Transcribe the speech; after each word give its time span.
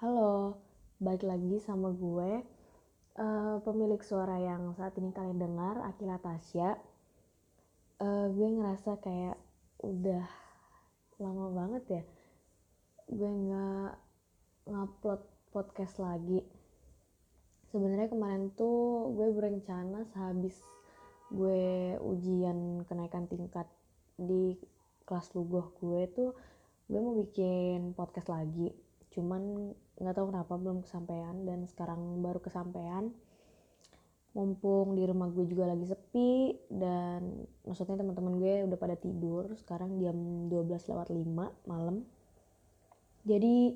Halo, 0.00 0.56
balik 0.96 1.28
lagi 1.28 1.60
sama 1.60 1.92
gue, 1.92 2.40
uh, 3.20 3.60
pemilik 3.60 4.00
suara 4.00 4.40
yang 4.40 4.72
saat 4.72 4.96
ini 4.96 5.12
kalian 5.12 5.36
dengar, 5.36 5.76
Akila 5.84 6.16
Tasya. 6.16 6.80
Uh, 8.00 8.32
gue 8.32 8.48
ngerasa 8.48 8.96
kayak 9.04 9.36
udah 9.84 10.24
lama 11.20 11.52
banget 11.52 11.84
ya, 12.00 12.02
gue 13.12 13.28
nggak 13.28 13.92
ngupload 14.72 15.20
podcast 15.52 16.00
lagi. 16.00 16.48
Sebenarnya 17.68 18.08
kemarin 18.08 18.56
tuh 18.56 19.12
gue 19.12 19.28
berencana 19.36 20.08
sehabis 20.16 20.56
gue 21.28 22.00
ujian 22.00 22.88
kenaikan 22.88 23.28
tingkat 23.28 23.68
di 24.16 24.56
kelas 25.04 25.28
lugoh 25.36 25.76
gue 25.76 26.08
tuh 26.08 26.32
gue 26.88 26.96
mau 27.04 27.20
bikin 27.20 27.92
podcast 27.92 28.32
lagi 28.32 28.72
cuman 29.10 29.74
nggak 30.00 30.16
tahu 30.16 30.32
kenapa 30.32 30.52
belum 30.56 30.82
kesampaian. 30.82 31.36
Dan 31.44 31.68
sekarang 31.68 32.24
baru 32.24 32.40
kesampaian. 32.40 33.12
Mumpung 34.30 34.94
di 34.94 35.02
rumah 35.04 35.26
gue 35.34 35.42
juga 35.42 35.66
lagi 35.66 35.90
sepi 35.90 36.54
dan 36.70 37.46
maksudnya 37.66 37.98
teman-teman 37.98 38.38
gue 38.38 38.54
udah 38.62 38.78
pada 38.78 38.94
tidur 38.94 39.58
sekarang 39.58 39.98
jam 39.98 40.14
12 40.46 40.70
lewat 40.70 41.08
5 41.10 41.66
malam. 41.66 42.06
Jadi 43.26 43.74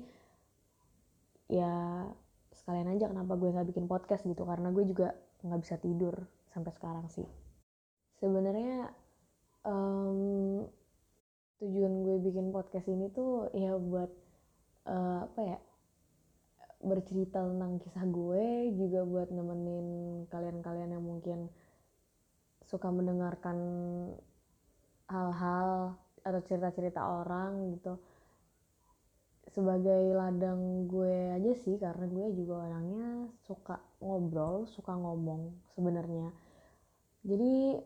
ya 1.51 2.07
sekalian 2.55 2.87
aja 2.95 3.11
kenapa 3.11 3.35
gue 3.35 3.51
nggak 3.51 3.67
bikin 3.67 3.85
podcast 3.85 4.23
gitu 4.23 4.47
karena 4.47 4.71
gue 4.71 4.87
juga 4.87 5.11
nggak 5.43 5.61
bisa 5.61 5.75
tidur 5.75 6.23
sampai 6.55 6.71
sekarang 6.71 7.11
sih. 7.11 7.27
Sebenarnya 8.23 8.95
um, 9.67 10.63
tujuan 11.59 11.93
gue 11.99 12.17
bikin 12.31 12.55
podcast 12.55 12.87
ini 12.87 13.11
tuh 13.11 13.51
ya 13.51 13.75
buat 13.75 14.07
uh, 14.87 15.27
apa 15.27 15.41
ya 15.43 15.59
bercerita 16.83 17.41
tentang 17.41 17.81
kisah 17.81 18.05
gue 18.05 18.75
juga 18.75 19.01
buat 19.07 19.29
nemenin 19.31 19.87
kalian-kalian 20.29 20.95
yang 20.95 21.05
mungkin 21.05 21.47
suka 22.65 22.89
mendengarkan 22.89 23.57
hal-hal 25.05 25.95
atau 26.25 26.41
cerita-cerita 26.41 27.01
orang 27.01 27.77
gitu. 27.77 28.01
Sebagai 29.45 30.11
ladang 30.17 30.89
gue 30.89 31.37
aja 31.37 31.53
sih 31.53 31.77
karena 31.77 32.09
gue 32.09 32.27
juga 32.33 32.65
orangnya 32.65 33.29
suka 33.45 33.77
ngobrol 34.01 34.65
suka 34.73 34.97
ngomong 34.97 35.53
sebenarnya. 35.77 36.33
Jadi 37.21 37.79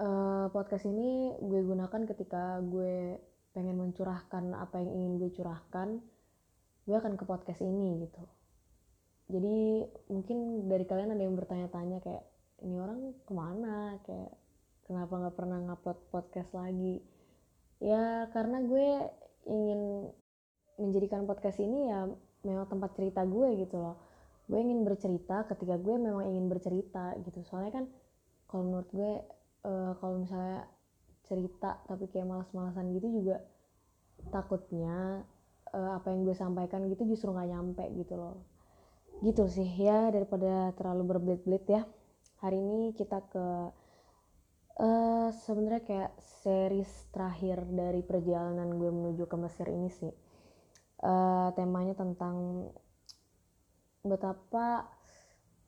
uh, 0.00 0.46
podcast 0.50 0.88
ini 0.88 1.36
gue 1.36 1.60
gunakan 1.62 2.02
ketika 2.08 2.58
gue 2.64 3.20
pengen 3.52 3.76
mencurahkan 3.76 4.56
apa 4.56 4.80
yang 4.80 4.90
ingin 4.96 5.12
gue 5.20 5.30
curahkan 5.36 6.00
gue 6.88 6.96
akan 6.96 7.20
ke 7.20 7.24
podcast 7.28 7.60
ini 7.60 8.08
gitu. 8.08 8.22
Jadi 9.28 9.84
mungkin 10.08 10.64
dari 10.72 10.88
kalian 10.88 11.12
ada 11.12 11.20
yang 11.20 11.36
bertanya-tanya 11.36 12.00
kayak 12.00 12.24
ini 12.64 12.80
orang 12.80 13.12
ke 13.28 13.32
mana? 13.36 14.00
Kayak 14.08 14.32
kenapa 14.88 15.12
nggak 15.20 15.36
pernah 15.36 15.58
ngupload 15.68 15.98
podcast 16.08 16.48
lagi? 16.56 17.04
Ya 17.84 18.32
karena 18.32 18.64
gue 18.64 18.88
ingin 19.52 20.08
menjadikan 20.80 21.28
podcast 21.28 21.60
ini 21.60 21.92
ya 21.92 22.08
memang 22.48 22.72
tempat 22.72 22.96
cerita 22.96 23.20
gue 23.28 23.48
gitu 23.60 23.76
loh. 23.76 24.00
Gue 24.48 24.64
ingin 24.64 24.80
bercerita 24.88 25.44
ketika 25.44 25.76
gue 25.76 25.94
memang 26.00 26.24
ingin 26.24 26.48
bercerita 26.48 27.12
gitu. 27.20 27.44
Soalnya 27.44 27.84
kan 27.84 27.84
kalau 28.48 28.64
menurut 28.64 28.88
gue 28.96 29.12
uh, 29.68 29.92
kalau 30.00 30.24
misalnya 30.24 30.64
cerita 31.28 31.84
tapi 31.84 32.08
kayak 32.08 32.24
malas-malasan 32.24 32.96
gitu 32.96 33.20
juga 33.20 33.44
takutnya 34.32 35.28
uh, 35.74 35.98
apa 35.98 36.12
yang 36.12 36.24
gue 36.24 36.36
sampaikan 36.36 36.86
gitu 36.88 37.04
justru 37.08 37.32
nggak 37.32 37.48
nyampe 37.50 37.84
gitu 37.96 38.14
loh. 38.16 38.44
Gitu 39.24 39.44
sih 39.50 39.66
ya 39.66 40.12
daripada 40.14 40.72
terlalu 40.78 41.16
berbelit-belit 41.16 41.64
ya. 41.66 41.82
Hari 42.38 42.58
ini 42.58 42.94
kita 42.94 43.18
ke 43.28 43.46
uh, 44.78 45.28
sebenarnya 45.32 45.82
kayak 45.82 46.12
series 46.42 46.90
terakhir 47.10 47.66
dari 47.66 48.00
perjalanan 48.06 48.78
gue 48.78 48.90
menuju 48.90 49.24
ke 49.26 49.36
Mesir 49.36 49.66
ini 49.68 49.90
sih. 49.90 50.14
Uh, 50.98 51.54
temanya 51.54 51.94
tentang 51.94 52.66
betapa 54.02 54.86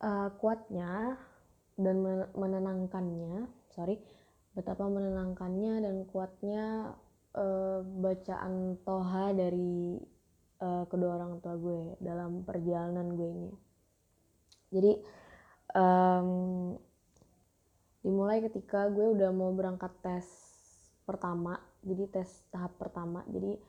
uh, 0.03 0.29
kuatnya 0.39 1.15
dan 1.79 2.03
menenangkannya 2.35 3.47
sorry 3.71 3.99
betapa 4.51 4.83
menenangkannya 4.91 5.87
dan 5.87 5.95
kuatnya 6.11 6.95
uh, 7.35 7.79
bacaan 7.83 8.79
toha 8.83 9.31
dari 9.35 9.99
uh, 10.61 10.83
kedua 10.87 11.17
orang 11.19 11.39
tua 11.39 11.55
gue 11.57 11.97
dalam 11.99 12.43
perjalanan 12.43 13.07
gue 13.15 13.29
ini. 13.29 13.51
Jadi 14.71 14.91
um, 15.75 16.29
dimulai 18.01 18.39
ketika 18.41 18.87
gue 18.87 19.19
udah 19.19 19.29
mau 19.35 19.51
berangkat 19.51 19.91
tes 20.01 20.25
pertama, 21.03 21.59
jadi 21.83 22.07
tes 22.07 22.29
tahap 22.49 22.75
pertama. 22.79 23.25
Jadi 23.27 23.59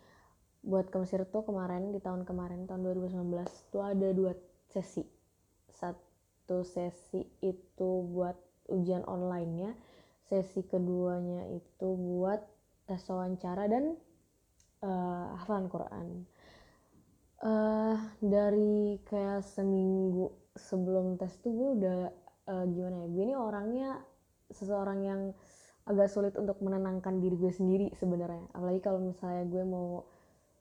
buat 0.62 0.86
ke 0.94 0.96
Mesir 1.02 1.26
tuh 1.26 1.42
kemarin 1.42 1.90
di 1.90 1.98
tahun 1.98 2.22
kemarin 2.22 2.70
tahun 2.70 2.86
2019 2.86 3.74
tuh 3.74 3.82
ada 3.82 4.08
dua 4.14 4.32
sesi. 4.70 5.02
Satu 5.74 6.62
sesi 6.62 7.26
itu 7.42 7.90
buat 8.06 8.38
ujian 8.70 9.02
online-nya 9.10 9.74
sesi 10.30 10.62
keduanya 10.62 11.50
itu 11.50 11.88
buat 11.92 12.40
tes 12.86 13.02
wawancara 13.08 13.70
dan 13.70 13.94
uh, 14.82 15.38
hafalan 15.38 15.66
Quran. 15.70 16.08
Uh, 17.42 17.98
dari 18.22 19.02
kayak 19.02 19.42
seminggu 19.42 20.30
sebelum 20.54 21.18
tes 21.18 21.34
tuh 21.42 21.50
gue 21.50 21.70
udah 21.82 21.98
uh, 22.46 22.64
gimana 22.70 23.02
ya 23.02 23.08
gue 23.10 23.22
ini 23.26 23.34
orangnya 23.34 23.90
seseorang 24.54 25.00
yang 25.02 25.20
agak 25.82 26.06
sulit 26.06 26.38
untuk 26.38 26.62
menenangkan 26.62 27.18
diri 27.18 27.34
gue 27.34 27.50
sendiri 27.50 27.90
sebenarnya. 27.98 28.46
Apalagi 28.54 28.80
kalau 28.84 29.02
misalnya 29.02 29.42
gue 29.50 29.64
mau 29.66 30.06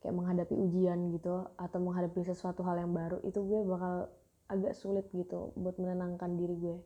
kayak 0.02 0.18
menghadapi 0.18 0.58
ujian 0.58 1.14
gitu 1.14 1.46
atau 1.62 1.78
menghadapi 1.78 2.26
sesuatu 2.26 2.66
hal 2.66 2.82
yang 2.82 2.90
baru 2.90 3.22
itu 3.22 3.38
gue 3.38 3.62
bakal 3.70 4.10
agak 4.50 4.74
sulit 4.74 5.06
gitu 5.14 5.54
buat 5.54 5.78
menenangkan 5.78 6.34
diri 6.42 6.58
gue. 6.58 6.78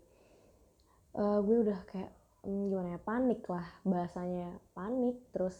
Uh, 1.15 1.39
gue 1.39 1.63
udah 1.63 1.79
kayak 1.87 2.11
hmm, 2.45 2.69
gimana 2.69 2.89
ya? 2.95 2.99
Panik 3.01 3.41
lah 3.49 3.65
bahasanya 3.81 4.55
panik 4.77 5.17
terus 5.33 5.57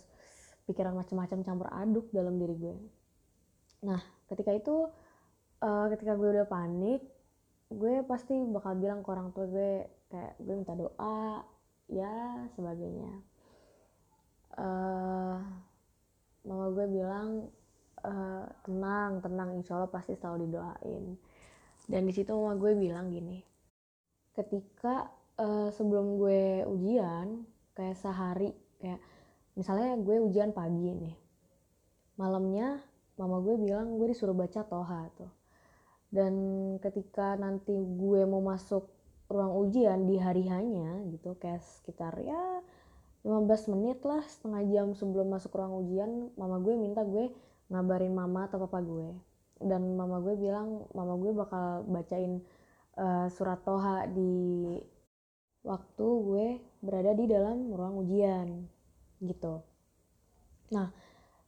pikiran 0.70 0.94
macam-macam 0.94 1.40
campur 1.42 1.68
aduk 1.74 2.06
dalam 2.14 2.38
diri 2.38 2.56
gue. 2.56 2.78
Nah 3.86 4.02
ketika 4.30 4.54
itu 4.54 4.90
uh, 5.62 5.86
ketika 5.94 6.14
gue 6.18 6.30
udah 6.30 6.48
panik 6.48 7.02
gue 7.74 8.06
pasti 8.06 8.38
bakal 8.50 8.78
bilang 8.78 9.02
ke 9.02 9.10
orang 9.10 9.34
tua 9.34 9.50
gue 9.50 9.90
kayak 10.14 10.34
gue 10.38 10.54
minta 10.54 10.78
doa 10.78 11.42
ya 11.90 12.46
sebagainya. 12.54 13.14
Uh, 14.56 15.42
mama 16.46 16.72
gue 16.72 16.86
bilang 16.88 17.50
uh, 18.06 18.46
tenang 18.64 19.20
tenang 19.20 19.50
insya 19.58 19.76
Allah 19.76 19.92
pasti 19.92 20.14
selalu 20.14 20.48
didoain. 20.48 21.18
Dan 21.86 22.02
di 22.06 22.14
situ 22.14 22.34
mama 22.34 22.58
gue 22.58 22.74
bilang 22.78 23.10
gini 23.10 23.56
ketika 24.36 25.08
uh, 25.40 25.70
sebelum 25.72 26.20
gue 26.20 26.64
ujian 26.68 27.44
kayak 27.76 27.98
sehari 28.00 28.56
kayak 28.80 29.00
misalnya 29.56 30.00
gue 30.00 30.18
ujian 30.24 30.52
pagi 30.56 30.92
nih. 30.96 31.16
Malamnya 32.16 32.80
mama 33.20 33.40
gue 33.44 33.56
bilang 33.60 34.00
gue 34.00 34.12
disuruh 34.12 34.36
baca 34.36 34.64
toha 34.64 35.12
tuh. 35.16 35.32
Dan 36.12 36.34
ketika 36.80 37.36
nanti 37.36 37.76
gue 37.76 38.22
mau 38.24 38.40
masuk 38.40 38.88
ruang 39.28 39.68
ujian 39.68 40.06
di 40.06 40.22
hari 40.22 40.46
hanya 40.48 41.02
gitu 41.10 41.34
kayak 41.42 41.66
sekitar 41.66 42.14
ya 42.22 42.62
15 43.26 43.74
menit 43.74 44.06
lah 44.06 44.22
setengah 44.22 44.62
jam 44.70 44.88
sebelum 44.94 45.34
masuk 45.34 45.50
ruang 45.58 45.82
ujian 45.82 46.30
mama 46.38 46.62
gue 46.62 46.78
minta 46.78 47.02
gue 47.02 47.34
ngabarin 47.74 48.14
mama 48.14 48.46
atau 48.46 48.62
papa 48.64 48.80
gue. 48.86 49.12
Dan 49.60 49.96
mama 49.98 50.22
gue 50.22 50.36
bilang 50.38 50.86
mama 50.94 51.18
gue 51.18 51.32
bakal 51.34 51.88
bacain 51.90 52.44
uh, 53.00 53.28
surat 53.32 53.60
toha 53.66 54.06
di 54.12 54.78
waktu 55.66 56.06
gue 56.06 56.48
berada 56.86 57.18
di 57.18 57.26
dalam 57.26 57.74
ruang 57.74 58.06
ujian 58.06 58.70
gitu. 59.18 59.66
Nah, 60.70 60.94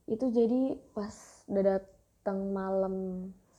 itu 0.10 0.26
jadi 0.34 0.74
pas 0.98 1.14
udah 1.46 1.64
datang 1.78 2.50
malam 2.50 2.96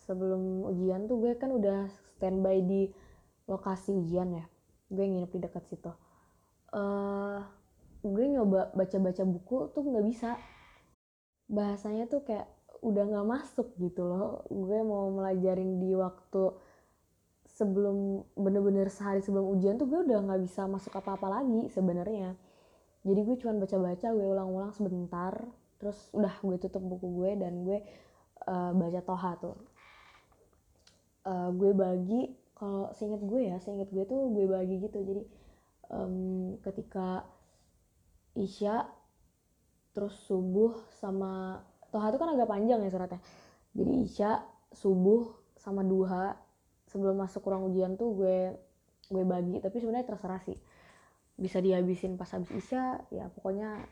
sebelum 0.03 0.67
ujian 0.67 1.07
tuh 1.07 1.23
gue 1.23 1.33
kan 1.39 1.55
udah 1.55 1.87
standby 2.19 2.59
di 2.67 2.91
lokasi 3.47 3.95
ujian 3.95 4.35
ya. 4.35 4.45
Gue 4.91 5.07
nginep 5.07 5.31
di 5.31 5.41
dekat 5.47 5.65
situ. 5.71 5.95
Uh, 6.75 7.41
gue 8.03 8.25
nyoba 8.27 8.75
baca-baca 8.75 9.23
buku 9.23 9.71
tuh 9.73 9.87
nggak 9.87 10.07
bisa. 10.11 10.35
Bahasanya 11.47 12.11
tuh 12.11 12.27
kayak 12.27 12.51
udah 12.83 13.07
nggak 13.07 13.29
masuk 13.31 13.79
gitu 13.79 14.03
loh. 14.03 14.43
Gue 14.51 14.83
mau 14.83 15.07
melajarin 15.15 15.79
di 15.79 15.95
waktu 15.95 16.51
sebelum 17.59 18.23
bener-bener 18.39 18.87
sehari 18.87 19.19
sebelum 19.19 19.51
ujian 19.59 19.75
tuh 19.83 19.91
gue 19.91 20.07
udah 20.07 20.23
nggak 20.23 20.47
bisa 20.47 20.71
masuk 20.71 20.95
apa-apa 20.95 21.43
lagi 21.43 21.67
sebenarnya. 21.75 22.39
Jadi 23.03 23.21
gue 23.27 23.37
cuma 23.43 23.59
baca-baca 23.59 24.15
gue 24.15 24.27
ulang-ulang 24.31 24.71
sebentar 24.71 25.35
terus 25.83 25.99
udah 26.15 26.31
gue 26.39 26.57
tutup 26.63 26.83
buku 26.87 27.19
gue 27.19 27.31
dan 27.35 27.67
gue 27.67 27.83
uh, 28.47 28.71
baca 28.71 29.01
toha 29.03 29.33
tuh. 29.43 29.59
Uh, 31.27 31.51
gue 31.51 31.75
bagi 31.75 32.31
kalau 32.55 32.95
seinget 32.95 33.23
gue 33.27 33.51
ya 33.51 33.59
seinget 33.59 33.91
gue 33.91 34.07
tuh 34.07 34.31
gue 34.31 34.47
bagi 34.47 34.79
gitu. 34.79 35.03
Jadi 35.03 35.23
um, 35.91 36.55
ketika 36.63 37.27
isya 38.39 38.87
terus 39.91 40.15
subuh 40.31 40.79
sama 41.03 41.59
toha 41.91 42.15
itu 42.15 42.23
kan 42.23 42.31
agak 42.39 42.47
panjang 42.47 42.79
ya 42.87 42.91
suratnya. 42.95 43.19
Jadi 43.75 43.93
isya 44.07 44.47
subuh 44.71 45.27
sama 45.59 45.83
duha 45.83 46.39
sebelum 46.89 47.21
masuk 47.21 47.45
ruang 47.45 47.69
ujian 47.71 47.95
tuh 47.95 48.17
gue 48.17 48.39
gue 49.09 49.25
bagi 49.25 49.61
tapi 49.61 49.77
sebenarnya 49.81 50.09
terserah 50.09 50.43
sih 50.45 50.59
bisa 51.39 51.63
dihabisin 51.63 52.19
pas 52.19 52.29
habis 52.35 52.51
isya 52.51 52.99
ya 53.15 53.31
pokoknya 53.31 53.87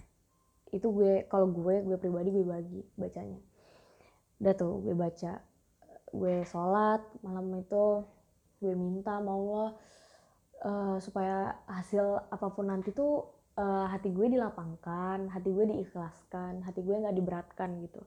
itu 0.75 0.91
gue 0.91 1.31
kalau 1.31 1.47
gue 1.53 1.87
gue 1.87 1.97
pribadi 1.97 2.35
gue 2.35 2.43
bagi 2.43 2.81
bacanya 2.99 3.39
udah 4.43 4.55
tuh 4.59 4.83
gue 4.83 4.95
baca 4.99 5.41
gue 6.11 6.37
sholat 6.43 7.01
malam 7.23 7.55
itu 7.61 8.03
gue 8.61 8.73
minta 8.75 9.21
mau 9.23 9.37
Allah 9.47 9.69
uh, 10.65 10.97
supaya 10.99 11.55
hasil 11.69 12.27
apa 12.33 12.49
pun 12.51 12.73
nanti 12.73 12.91
tuh 12.91 13.37
uh, 13.57 13.87
hati 13.91 14.13
gue 14.13 14.27
dilapangkan, 14.31 15.29
hati 15.33 15.49
gue 15.51 15.65
diikhlaskan, 15.73 16.63
hati 16.65 16.81
gue 16.85 16.95
nggak 16.97 17.17
diberatkan 17.17 17.81
gitu. 17.85 18.01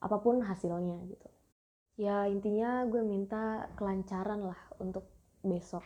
Apa 0.00 0.20
pun 0.20 0.44
hasilnya 0.44 1.00
gitu. 1.08 1.28
Ya 1.94 2.26
intinya 2.26 2.82
gue 2.90 3.02
minta 3.06 3.70
kelancaran 3.78 4.50
lah 4.50 4.60
untuk 4.82 5.06
besok. 5.46 5.84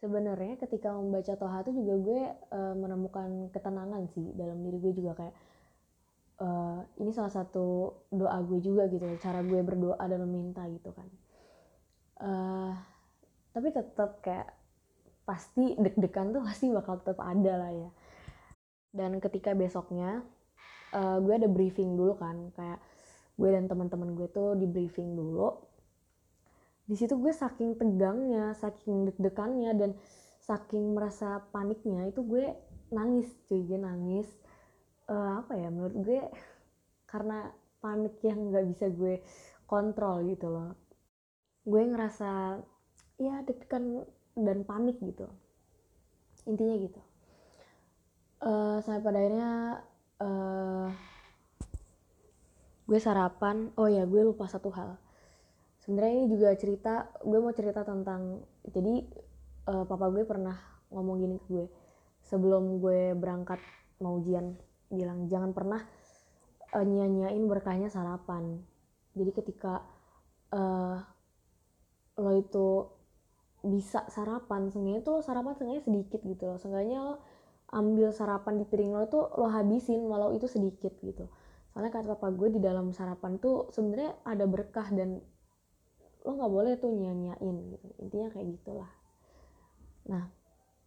Sebenarnya 0.00 0.56
ketika 0.56 0.90
membaca 0.96 1.36
Toha 1.36 1.60
itu 1.62 1.76
juga 1.84 1.94
gue 2.00 2.20
uh, 2.56 2.74
menemukan 2.74 3.52
ketenangan 3.52 4.08
sih 4.16 4.32
dalam 4.34 4.58
diri 4.64 4.80
gue 4.80 4.92
juga 4.96 5.12
kayak 5.12 5.36
uh, 6.40 6.80
ini 6.98 7.12
salah 7.12 7.30
satu 7.30 7.92
doa 8.10 8.40
gue 8.42 8.58
juga 8.64 8.88
gitu 8.88 9.04
cara 9.20 9.44
gue 9.44 9.60
berdoa 9.60 10.00
dan 10.00 10.24
meminta 10.24 10.64
gitu 10.66 10.90
kan. 10.96 11.08
Uh, 12.20 12.72
tapi 13.52 13.70
tetap 13.70 14.24
kayak 14.24 14.50
pasti 15.28 15.78
deg-degan 15.78 16.34
tuh 16.34 16.42
pasti 16.42 16.72
bakal 16.72 16.98
tetap 16.98 17.20
ada 17.22 17.54
lah 17.54 17.70
ya 17.70 17.90
dan 18.90 19.22
ketika 19.22 19.54
besoknya 19.54 20.22
uh, 20.94 21.18
gue 21.22 21.34
ada 21.34 21.46
briefing 21.46 21.94
dulu 21.94 22.18
kan 22.18 22.50
kayak 22.58 22.78
gue 23.40 23.48
dan 23.48 23.64
teman-teman 23.64 24.12
gue 24.12 24.28
tuh 24.28 24.52
di 24.60 24.68
briefing 24.68 25.16
dulu. 25.16 25.56
Di 26.84 26.92
situ 26.92 27.16
gue 27.16 27.32
saking 27.32 27.80
tegangnya 27.80 28.52
saking 28.52 29.08
deg-degannya 29.08 29.72
dan 29.80 29.90
saking 30.44 30.92
merasa 30.92 31.40
paniknya 31.48 32.12
itu 32.12 32.20
gue 32.20 32.52
nangis 32.92 33.32
cuy. 33.48 33.64
Gue 33.64 33.80
nangis 33.80 34.28
uh, 35.08 35.40
apa 35.40 35.56
ya 35.56 35.72
menurut 35.72 35.96
gue 36.04 36.20
karena 37.08 37.48
panik 37.80 38.20
yang 38.20 38.52
nggak 38.52 38.66
bisa 38.76 38.92
gue 38.92 39.24
kontrol 39.64 40.20
gitu 40.28 40.52
loh. 40.52 40.76
Gue 41.64 41.80
ngerasa 41.88 42.60
ya 43.16 43.40
deg-degan 43.48 44.04
dan 44.36 44.68
panik 44.68 45.00
gitu. 45.00 45.32
Intinya 46.44 46.76
gitu. 46.76 47.00
Uh, 48.40 48.80
sampai 48.84 49.04
pada 49.04 49.18
akhirnya 49.20 49.52
uh, 50.20 50.88
gue 52.90 52.98
sarapan. 52.98 53.70
Oh 53.78 53.86
ya 53.86 54.02
gue 54.02 54.18
lupa 54.26 54.50
satu 54.50 54.74
hal. 54.74 54.98
Sebenarnya 55.78 56.12
ini 56.18 56.26
juga 56.26 56.50
cerita 56.58 57.06
gue 57.22 57.38
mau 57.38 57.54
cerita 57.54 57.86
tentang 57.86 58.42
jadi 58.66 59.06
uh, 59.70 59.86
papa 59.86 60.10
gue 60.10 60.26
pernah 60.26 60.58
ngomong 60.90 61.22
gini 61.22 61.38
ke 61.38 61.46
gue. 61.46 61.66
Sebelum 62.26 62.82
gue 62.82 63.14
berangkat 63.14 63.62
mau 64.02 64.18
ujian 64.18 64.58
bilang 64.90 65.30
jangan 65.30 65.54
pernah 65.54 65.86
uh, 66.74 66.82
nyanyain 66.82 67.46
berkahnya 67.46 67.86
sarapan. 67.86 68.58
Jadi 69.14 69.30
ketika 69.38 69.86
uh, 70.50 70.98
lo 72.18 72.32
itu 72.34 72.90
bisa 73.62 74.02
sarapan 74.10 74.72
seenggaknya 74.72 75.06
tuh 75.06 75.22
sarapan 75.22 75.54
seenggaknya 75.54 75.86
sedikit 75.86 76.20
gitu 76.26 76.42
loh. 76.42 76.58
Seenggaknya 76.58 76.98
lo 77.06 77.14
ambil 77.70 78.10
sarapan 78.10 78.58
di 78.58 78.66
piring 78.66 78.98
lo 78.98 79.06
tuh 79.06 79.30
lo 79.38 79.46
habisin 79.46 80.02
walau 80.10 80.34
itu 80.34 80.50
sedikit 80.50 80.90
gitu 81.06 81.30
soalnya 81.70 81.92
kata 81.94 82.18
papa 82.18 82.34
gue 82.34 82.48
di 82.50 82.60
dalam 82.60 82.90
sarapan 82.90 83.38
tuh 83.38 83.70
sebenarnya 83.70 84.18
ada 84.26 84.44
berkah 84.50 84.90
dan 84.90 85.22
lo 86.26 86.30
nggak 86.36 86.52
boleh 86.52 86.72
tuh 86.76 86.90
nyanyain 86.92 87.56
gitu. 87.72 87.86
Intinya 88.02 88.28
kayak 88.34 88.46
gitulah. 88.58 88.90
Nah 90.10 90.28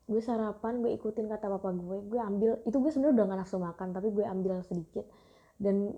gue 0.03 0.19
sarapan 0.19 0.83
gue 0.83 0.91
ikutin 0.99 1.31
kata 1.31 1.47
papa 1.47 1.71
gue 1.71 1.97
gue 2.11 2.19
ambil 2.19 2.59
itu 2.67 2.75
gue 2.75 2.91
sebenarnya 2.91 3.15
udah 3.15 3.25
gak 3.31 3.39
nafsu 3.39 3.57
makan 3.57 3.87
tapi 3.95 4.07
gue 4.11 4.25
ambil 4.27 4.59
sedikit. 4.67 5.07
Dan 5.55 5.95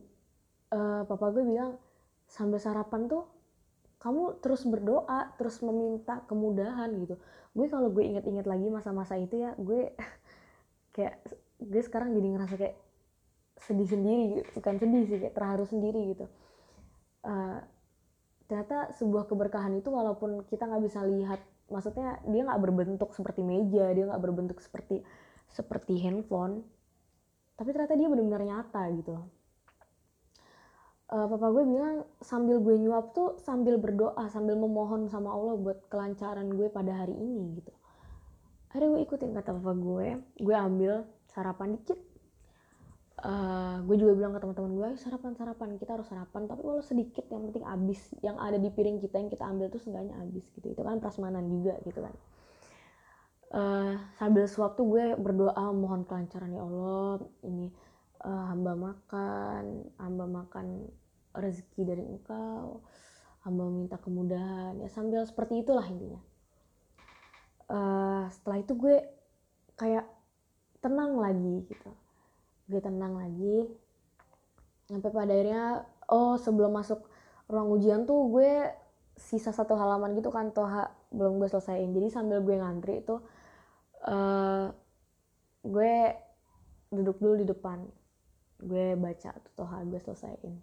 uh, 0.71 1.01
papa 1.09 1.33
gue 1.33 1.43
bilang 1.43 1.81
sambil 2.29 2.61
sarapan 2.61 3.09
tuh 3.09 3.25
kamu 3.97 4.37
terus 4.37 4.61
berdoa 4.69 5.33
terus 5.41 5.59
meminta 5.65 6.21
kemudahan 6.29 6.93
gitu. 7.01 7.17
Gue 7.57 7.65
kalau 7.67 7.89
gue 7.89 8.05
inget-inget 8.05 8.45
lagi 8.45 8.69
masa-masa 8.69 9.17
itu 9.17 9.41
ya 9.41 9.57
gue 9.57 9.91
kayak 10.95 11.25
gue 11.59 11.81
sekarang 11.81 12.13
jadi 12.13 12.27
ngerasa 12.37 12.55
kayak 12.55 12.84
sedih 13.55 13.87
sendiri 13.87 14.43
bukan 14.51 14.75
sedih 14.77 15.03
sih 15.07 15.17
kayak 15.19 15.35
terharu 15.35 15.65
sendiri 15.67 16.01
gitu. 16.15 16.25
Uh, 17.25 17.59
ternyata 18.45 18.93
sebuah 18.93 19.25
keberkahan 19.25 19.73
itu 19.79 19.89
walaupun 19.89 20.45
kita 20.45 20.69
nggak 20.69 20.83
bisa 20.85 21.01
lihat 21.01 21.41
maksudnya 21.65 22.21
dia 22.29 22.45
nggak 22.45 22.61
berbentuk 22.61 23.09
seperti 23.17 23.41
meja 23.41 23.89
dia 23.89 24.05
nggak 24.05 24.21
berbentuk 24.21 24.61
seperti 24.61 25.01
seperti 25.49 25.97
handphone 25.97 26.61
tapi 27.55 27.71
ternyata 27.71 27.95
dia 27.95 28.07
benar-benar 28.11 28.43
nyata 28.43 28.83
gitu. 28.99 29.15
Uh, 31.05 31.29
papa 31.29 31.53
gue 31.53 31.63
bilang 31.69 32.01
sambil 32.17 32.57
gue 32.59 32.75
nyuap 32.81 33.13
tuh 33.13 33.37
sambil 33.37 33.77
berdoa 33.77 34.25
sambil 34.27 34.57
memohon 34.57 35.05
sama 35.05 35.31
Allah 35.31 35.53
buat 35.53 35.85
kelancaran 35.87 36.49
gue 36.51 36.67
pada 36.67 36.91
hari 37.05 37.13
ini 37.13 37.61
gitu. 37.61 37.71
Akhirnya 38.69 38.99
gue 38.99 39.01
ikutin 39.07 39.31
kata 39.31 39.55
papa 39.55 39.73
gue. 39.77 40.07
Gue 40.41 40.55
ambil 40.57 41.07
sarapan 41.31 41.79
dikit 41.79 41.95
uh, 43.25 43.75
gue 43.81 43.95
juga 43.97 44.13
bilang 44.13 44.31
ke 44.37 44.39
teman-teman 44.39 44.71
gue 44.77 44.89
sarapan 45.01 45.33
sarapan 45.33 45.69
kita 45.81 45.97
harus 45.97 46.07
sarapan 46.07 46.45
tapi 46.45 46.61
walau 46.61 46.85
sedikit 46.85 47.25
yang 47.33 47.49
penting 47.49 47.65
abis 47.65 48.13
yang 48.21 48.37
ada 48.37 48.61
di 48.61 48.69
piring 48.69 49.01
kita 49.01 49.17
yang 49.17 49.29
kita 49.33 49.43
ambil 49.49 49.67
tuh 49.73 49.81
seenggaknya 49.81 50.15
abis 50.21 50.45
gitu. 50.53 50.71
Itu 50.71 50.81
kan 50.85 51.01
prasmanan 51.01 51.49
juga 51.49 51.73
gitu 51.83 51.99
kan. 52.05 52.15
Uh, 53.55 53.93
sambil 54.19 54.45
suap 54.45 54.77
tuh 54.77 54.85
gue 54.89 55.15
berdoa 55.17 55.71
mohon 55.71 56.03
kelancaran 56.03 56.51
ya 56.51 56.65
Allah 56.65 57.23
ini 57.45 57.71
uh, 58.25 58.51
hamba 58.51 58.73
makan 58.73 59.85
hamba 60.01 60.25
makan 60.27 60.91
rezeki 61.31 61.81
dari 61.87 62.03
engkau 62.03 62.83
hamba 63.45 63.63
minta 63.69 63.95
kemudahan 64.01 64.81
ya 64.81 64.89
sambil 64.89 65.25
seperti 65.25 65.65
itulah 65.65 65.85
intinya. 65.85 66.21
Uh, 67.65 68.29
setelah 68.29 68.61
itu 68.61 68.73
gue 68.77 68.95
kayak 69.73 70.05
tenang 70.85 71.17
lagi 71.17 71.65
gitu 71.65 72.04
gue 72.65 72.81
tenang 72.81 73.17
lagi. 73.17 73.69
Sampai 74.85 75.09
pada 75.09 75.33
akhirnya 75.33 75.85
oh 76.09 76.37
sebelum 76.37 76.73
masuk 76.73 77.01
ruang 77.49 77.73
ujian 77.73 78.05
tuh 78.05 78.29
gue 78.29 78.69
sisa 79.15 79.49
satu 79.55 79.73
halaman 79.79 80.13
gitu 80.17 80.29
kan 80.29 80.51
toha 80.53 80.91
belum 81.09 81.41
gue 81.41 81.49
selesaiin. 81.49 81.93
Jadi 81.93 82.07
sambil 82.13 82.41
gue 82.41 82.55
ngantri 82.57 83.01
itu 83.01 83.17
uh, 84.05 84.69
gue 85.65 85.95
duduk 86.93 87.17
dulu 87.21 87.35
di 87.41 87.45
depan. 87.49 87.85
Gue 88.61 88.93
baca 88.93 89.31
tuh 89.33 89.53
toha 89.57 89.81
gue 89.85 89.99
selesaiin. 90.01 90.53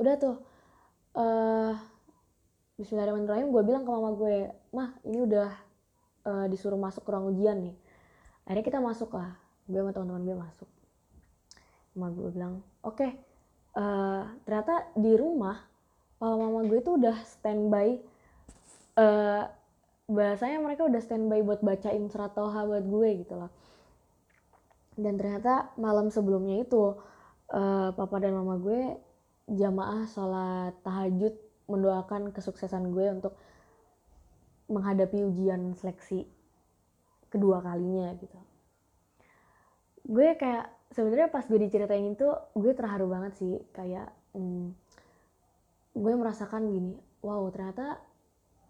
Udah 0.00 0.14
tuh 0.16 0.36
uh, 1.16 1.76
Bismillahirrahmanirrahim 2.80 3.52
gue 3.52 3.62
bilang 3.68 3.84
ke 3.84 3.90
mama 3.92 4.16
gue 4.16 4.48
mah 4.72 4.96
ini 5.04 5.28
udah 5.28 5.50
uh, 6.24 6.46
disuruh 6.48 6.80
masuk 6.80 7.04
ke 7.04 7.10
ruang 7.12 7.36
ujian 7.36 7.60
nih. 7.60 7.76
Akhirnya 8.48 8.64
kita 8.64 8.80
masuk 8.80 9.12
lah 9.12 9.41
gue 9.70 9.78
sama 9.78 9.90
teman-teman 9.94 10.22
gue 10.26 10.36
masuk. 10.38 10.68
Mama 11.92 12.08
gue 12.16 12.28
bilang 12.32 12.54
oke 12.82 12.96
okay, 12.98 13.10
uh, 13.76 13.82
eh, 13.82 14.22
ternyata 14.44 14.90
di 14.96 15.12
rumah 15.16 15.56
papa 16.22 16.38
mama 16.38 16.62
gue 16.70 16.78
tuh 16.80 17.02
udah 17.02 17.16
standby 17.26 17.98
uh, 18.94 19.44
bahasanya 20.06 20.62
mereka 20.62 20.86
udah 20.86 21.00
standby 21.02 21.42
buat 21.42 21.64
bacain 21.66 22.06
surat 22.06 22.30
toha 22.30 22.62
buat 22.62 22.84
gue 22.86 23.08
gitu 23.26 23.34
loh 23.34 23.50
dan 24.94 25.16
ternyata 25.16 25.72
malam 25.80 26.12
sebelumnya 26.12 26.62
itu 26.62 27.00
uh, 27.50 27.90
papa 27.96 28.16
dan 28.20 28.36
mama 28.36 28.60
gue 28.60 28.94
jamaah 29.50 30.06
sholat 30.06 30.76
tahajud 30.84 31.34
mendoakan 31.66 32.30
kesuksesan 32.30 32.92
gue 32.92 33.06
untuk 33.10 33.34
menghadapi 34.70 35.26
ujian 35.26 35.74
seleksi 35.74 36.28
kedua 37.32 37.64
kalinya 37.64 38.12
gitu 38.20 38.38
gue 40.06 40.28
kayak 40.34 40.66
sebenarnya 40.92 41.28
pas 41.30 41.46
gue 41.46 41.58
diceritain 41.58 42.04
itu 42.04 42.28
gue 42.56 42.72
terharu 42.74 43.06
banget 43.10 43.32
sih. 43.38 43.54
Kayak 43.72 44.10
hmm, 44.34 44.74
gue 45.92 46.12
merasakan 46.16 46.72
gini 46.72 46.96
wow 47.20 47.44
ternyata 47.52 48.00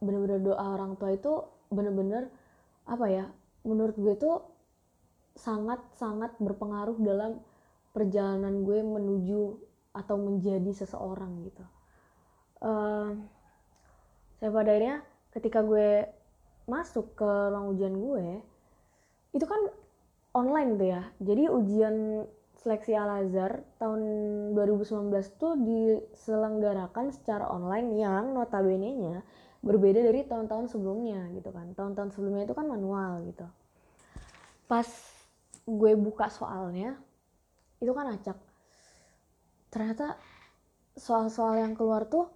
bener-bener 0.02 0.42
doa 0.42 0.64
orang 0.74 0.98
tua 0.98 1.14
itu 1.14 1.46
bener-bener 1.70 2.28
apa 2.84 3.06
ya 3.08 3.24
menurut 3.62 3.94
gue 3.94 4.14
tuh 4.18 4.42
sangat-sangat 5.38 6.36
berpengaruh 6.42 6.98
dalam 7.00 7.40
perjalanan 7.94 8.66
gue 8.66 8.82
menuju 8.84 9.42
atau 9.96 10.16
menjadi 10.18 10.72
seseorang 10.72 11.46
gitu. 11.48 11.64
Uh, 12.62 13.16
saya 14.38 14.50
pada 14.50 14.70
akhirnya 14.74 14.96
ketika 15.32 15.62
gue 15.62 16.06
masuk 16.66 17.14
ke 17.16 17.30
ruang 17.50 17.74
ujian 17.74 17.94
gue 17.94 18.28
itu 19.32 19.44
kan 19.48 19.60
online 20.32 20.70
tuh 20.80 20.88
ya 20.88 21.02
jadi 21.20 21.52
ujian 21.52 22.26
seleksi 22.62 22.94
Al 22.94 23.26
Azhar 23.26 23.66
tahun 23.82 24.00
2019 24.54 25.10
tuh 25.34 25.58
diselenggarakan 25.58 27.10
secara 27.10 27.50
online 27.50 27.98
yang 27.98 28.38
notabene-nya 28.38 29.26
berbeda 29.62 29.98
dari 29.98 30.22
tahun-tahun 30.26 30.70
sebelumnya 30.70 31.26
gitu 31.34 31.50
kan. 31.50 31.74
Tahun-tahun 31.74 32.14
sebelumnya 32.14 32.46
itu 32.46 32.54
kan 32.54 32.66
manual 32.70 33.26
gitu. 33.26 33.46
Pas 34.70 34.86
gue 35.66 35.92
buka 35.98 36.30
soalnya 36.30 36.98
itu 37.82 37.90
kan 37.90 38.14
acak. 38.14 38.38
Ternyata 39.70 40.18
soal-soal 40.94 41.62
yang 41.62 41.74
keluar 41.74 42.06
tuh 42.06 42.30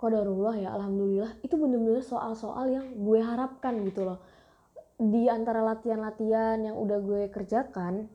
kodarullah 0.00 0.56
ya 0.56 0.72
alhamdulillah 0.72 1.36
itu 1.44 1.54
bener-bener 1.54 2.00
soal-soal 2.00 2.66
yang 2.72 2.86
gue 2.98 3.22
harapkan 3.22 3.86
gitu 3.86 4.02
loh. 4.02 4.18
Di 5.00 5.32
antara 5.32 5.64
latihan-latihan 5.64 6.60
yang 6.60 6.76
udah 6.76 7.00
gue 7.00 7.32
kerjakan 7.32 8.12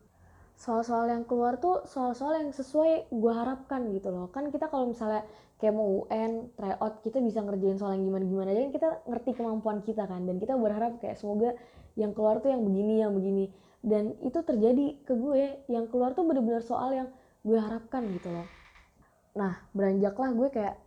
soal-soal 0.54 1.10
yang 1.10 1.26
keluar 1.26 1.58
tuh 1.58 1.84
soal-soal 1.84 2.38
yang 2.38 2.54
sesuai 2.54 3.10
gue 3.10 3.34
harapkan 3.34 3.90
gitu 3.90 4.14
loh. 4.14 4.30
Kan 4.30 4.54
kita 4.54 4.70
kalau 4.70 4.94
misalnya 4.94 5.26
kayak 5.58 5.74
mau 5.74 6.06
UN 6.06 6.54
tryout 6.54 7.02
kita 7.02 7.18
bisa 7.26 7.42
ngerjain 7.42 7.82
soal 7.82 7.98
yang 7.98 8.06
gimana-gimana 8.06 8.54
aja 8.54 8.62
kan 8.70 8.72
kita 8.78 8.90
ngerti 9.10 9.32
kemampuan 9.34 9.82
kita 9.82 10.06
kan. 10.06 10.30
Dan 10.30 10.38
kita 10.38 10.54
berharap 10.62 11.02
kayak 11.02 11.18
semoga 11.18 11.58
yang 11.98 12.14
keluar 12.14 12.38
tuh 12.38 12.54
yang 12.54 12.62
begini 12.62 13.02
yang 13.02 13.18
begini. 13.18 13.50
Dan 13.82 14.14
itu 14.22 14.46
terjadi 14.46 15.02
ke 15.02 15.14
gue 15.18 15.66
yang 15.74 15.90
keluar 15.90 16.14
tuh 16.14 16.22
bener-bener 16.22 16.62
soal 16.62 16.94
yang 16.94 17.10
gue 17.42 17.58
harapkan 17.58 18.06
gitu 18.14 18.30
loh. 18.30 18.46
Nah 19.34 19.58
beranjaklah 19.74 20.38
gue 20.38 20.48
kayak 20.54 20.78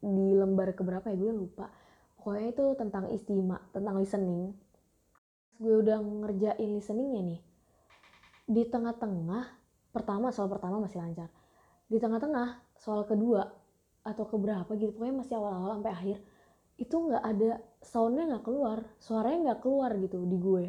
di 0.00 0.32
lembar 0.32 0.72
keberapa 0.72 1.04
ya 1.12 1.20
gue 1.20 1.32
lupa. 1.36 1.68
Pokoknya 2.16 2.48
itu 2.48 2.64
tentang 2.80 3.12
istimewa 3.12 3.60
tentang 3.76 4.00
listening 4.00 4.56
gue 5.58 5.74
udah 5.82 5.98
ngerjain 5.98 6.70
listeningnya 6.78 7.22
nih 7.34 7.40
di 8.48 8.62
tengah-tengah 8.64 9.44
pertama 9.92 10.32
soal 10.32 10.48
pertama 10.48 10.80
masih 10.80 11.04
lancar. 11.04 11.28
Di 11.84 12.00
tengah-tengah 12.00 12.80
soal 12.80 13.04
kedua 13.04 13.44
atau 14.00 14.24
keberapa 14.24 14.72
gitu 14.80 14.96
pokoknya 14.96 15.20
masih 15.20 15.34
awal-awal 15.36 15.76
sampai 15.76 15.92
akhir 15.92 16.18
itu 16.80 16.94
nggak 16.96 17.24
ada 17.24 17.50
soundnya 17.84 18.24
nggak 18.32 18.44
keluar 18.46 18.78
suaranya 19.02 19.52
nggak 19.52 19.60
keluar 19.60 19.90
gitu 20.00 20.24
di 20.24 20.36
gue. 20.40 20.66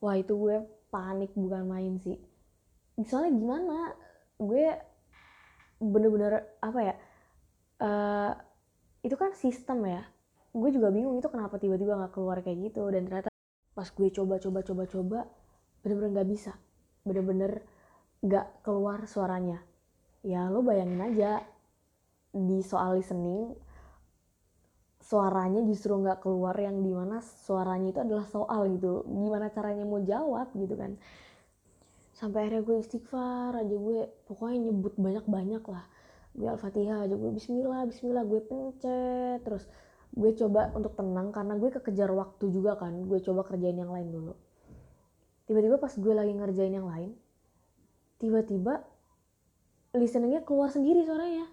Wah 0.00 0.16
itu 0.16 0.32
gue 0.32 0.56
panik 0.88 1.36
bukan 1.36 1.68
main 1.68 2.00
sih. 2.00 2.16
Soalnya 3.04 3.36
gimana 3.36 3.76
gue 4.40 4.64
bener-bener 5.80 6.56
apa 6.60 6.80
ya 6.80 6.94
uh, 7.84 8.32
itu 9.04 9.16
kan 9.18 9.36
sistem 9.36 9.84
ya. 9.84 10.08
Gue 10.56 10.72
juga 10.72 10.88
bingung 10.88 11.20
itu 11.20 11.28
kenapa 11.28 11.60
tiba-tiba 11.60 12.00
nggak 12.00 12.12
keluar 12.16 12.40
kayak 12.40 12.72
gitu 12.72 12.88
dan 12.88 13.04
ternyata 13.04 13.29
pas 13.80 13.88
gue 13.88 14.12
coba 14.12 14.36
coba 14.36 14.60
coba 14.60 14.84
coba 14.84 15.18
bener-bener 15.80 16.20
gak 16.20 16.28
bisa. 16.28 16.52
Bener-bener 17.00 17.64
gak 18.20 18.60
keluar 18.60 19.08
suaranya. 19.08 19.64
Ya 20.20 20.52
lo 20.52 20.60
bayangin 20.60 21.00
aja 21.00 21.40
di 22.28 22.60
soal 22.60 23.00
listening 23.00 23.56
suaranya 25.00 25.64
justru 25.64 25.96
nggak 25.96 26.22
keluar 26.22 26.52
yang 26.60 26.84
di 26.84 26.92
mana 26.92 27.24
suaranya 27.24 27.88
itu 27.88 28.00
adalah 28.04 28.28
soal 28.28 28.68
gitu. 28.68 29.00
Gimana 29.08 29.48
caranya 29.48 29.88
mau 29.88 30.04
jawab 30.04 30.52
gitu 30.52 30.76
kan. 30.76 31.00
Sampai 32.12 32.44
akhirnya 32.44 32.68
gue 32.68 32.76
istighfar 32.84 33.64
aja 33.64 33.76
gue 33.80 34.12
pokoknya 34.28 34.68
nyebut 34.68 34.92
banyak-banyak 35.00 35.64
lah. 35.64 35.88
Gue 36.36 36.52
al-fatihah 36.52 37.08
aja 37.08 37.16
gue 37.16 37.32
bismillah 37.32 37.88
bismillah 37.88 38.28
gue 38.28 38.44
pencet 38.44 39.40
terus 39.40 39.64
gue 40.10 40.30
coba 40.34 40.74
untuk 40.74 40.98
tenang 40.98 41.30
karena 41.30 41.54
gue 41.54 41.70
kekejar 41.70 42.10
waktu 42.10 42.50
juga 42.50 42.74
kan 42.74 43.06
gue 43.06 43.18
coba 43.22 43.46
kerjain 43.46 43.78
yang 43.78 43.94
lain 43.94 44.10
dulu. 44.10 44.34
Tiba-tiba 45.46 45.78
pas 45.78 45.90
gue 45.94 46.14
lagi 46.14 46.32
ngerjain 46.34 46.74
yang 46.74 46.86
lain 46.90 47.14
tiba-tiba 48.20 48.84
listeningnya 49.96 50.44
keluar 50.44 50.68
sendiri 50.68 51.02
suaranya. 51.02 51.48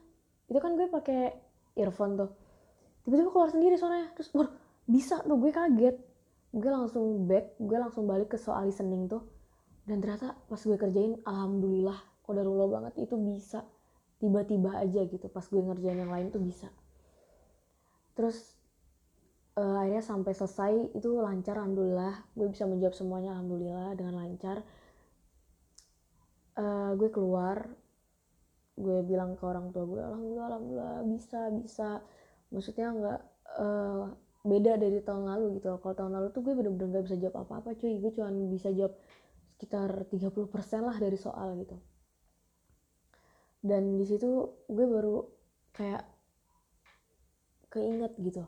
Itu 0.52 0.60
kan 0.60 0.76
gue 0.76 0.92
pakai 0.92 1.32
earphone 1.80 2.20
tuh. 2.20 2.30
Tiba-tiba 3.08 3.32
keluar 3.32 3.50
sendiri 3.50 3.80
suaranya 3.80 4.12
terus 4.14 4.30
wah 4.36 4.52
bisa 4.86 5.24
tuh 5.24 5.38
gue 5.40 5.52
kaget. 5.54 5.96
Gue 6.52 6.72
langsung 6.74 7.30
back 7.30 7.56
gue 7.62 7.78
langsung 7.80 8.04
balik 8.10 8.36
ke 8.36 8.38
soal 8.38 8.68
listening 8.68 9.08
tuh. 9.08 9.24
Dan 9.88 10.04
ternyata 10.04 10.36
pas 10.52 10.60
gue 10.60 10.76
kerjain 10.76 11.16
alhamdulillah 11.24 11.98
kodarullah 12.28 12.68
banget 12.68 13.08
itu 13.08 13.16
bisa. 13.16 13.64
Tiba-tiba 14.18 14.82
aja 14.82 15.06
gitu 15.08 15.30
pas 15.32 15.46
gue 15.46 15.62
ngerjain 15.62 15.98
yang 15.98 16.12
lain 16.12 16.34
tuh 16.34 16.42
bisa 16.44 16.68
terus 18.18 18.58
uh, 19.58 19.76
akhirnya 19.82 20.02
sampai 20.02 20.34
selesai 20.34 20.74
itu 20.98 21.10
lancar 21.22 21.62
alhamdulillah. 21.62 22.14
Gue 22.38 22.50
bisa 22.50 22.66
menjawab 22.66 22.98
semuanya 22.98 23.38
alhamdulillah 23.38 23.94
dengan 23.94 24.16
lancar. 24.18 24.66
Uh, 26.58 26.98
gue 26.98 27.10
keluar. 27.14 27.70
Gue 28.78 29.02
bilang 29.06 29.34
ke 29.38 29.44
orang 29.46 29.74
tua 29.74 29.86
gue 29.86 30.02
alhamdulillah 30.02 30.48
alhamdulillah 30.50 30.98
bisa 31.10 31.40
bisa. 31.54 31.90
Maksudnya 32.50 32.88
nggak 32.94 33.20
uh, 33.62 34.10
beda 34.46 34.74
dari 34.82 35.02
tahun 35.06 35.30
lalu 35.30 35.62
gitu. 35.62 35.78
Kalau 35.78 35.96
tahun 35.98 36.14
lalu 36.18 36.28
tuh 36.34 36.42
gue 36.46 36.54
bener-bener 36.58 36.90
gak 36.98 37.06
bisa 37.10 37.18
jawab 37.22 37.46
apa-apa 37.46 37.78
cuy. 37.78 38.02
Gue 38.02 38.12
cuma 38.18 38.34
bisa 38.50 38.70
jawab 38.74 38.98
sekitar 39.58 40.06
30% 40.10 40.86
lah 40.86 40.98
dari 41.02 41.18
soal 41.18 41.58
gitu. 41.62 41.78
Dan 43.62 43.98
di 43.98 44.06
situ 44.06 44.62
gue 44.70 44.86
baru 44.86 45.26
kayak 45.74 46.17
keinget 47.72 48.14
gitu. 48.20 48.44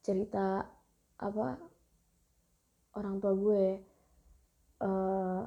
Cerita 0.00 0.66
apa 1.20 1.60
orang 2.96 3.20
tua 3.20 3.32
gue 3.36 3.64
uh, 4.80 5.42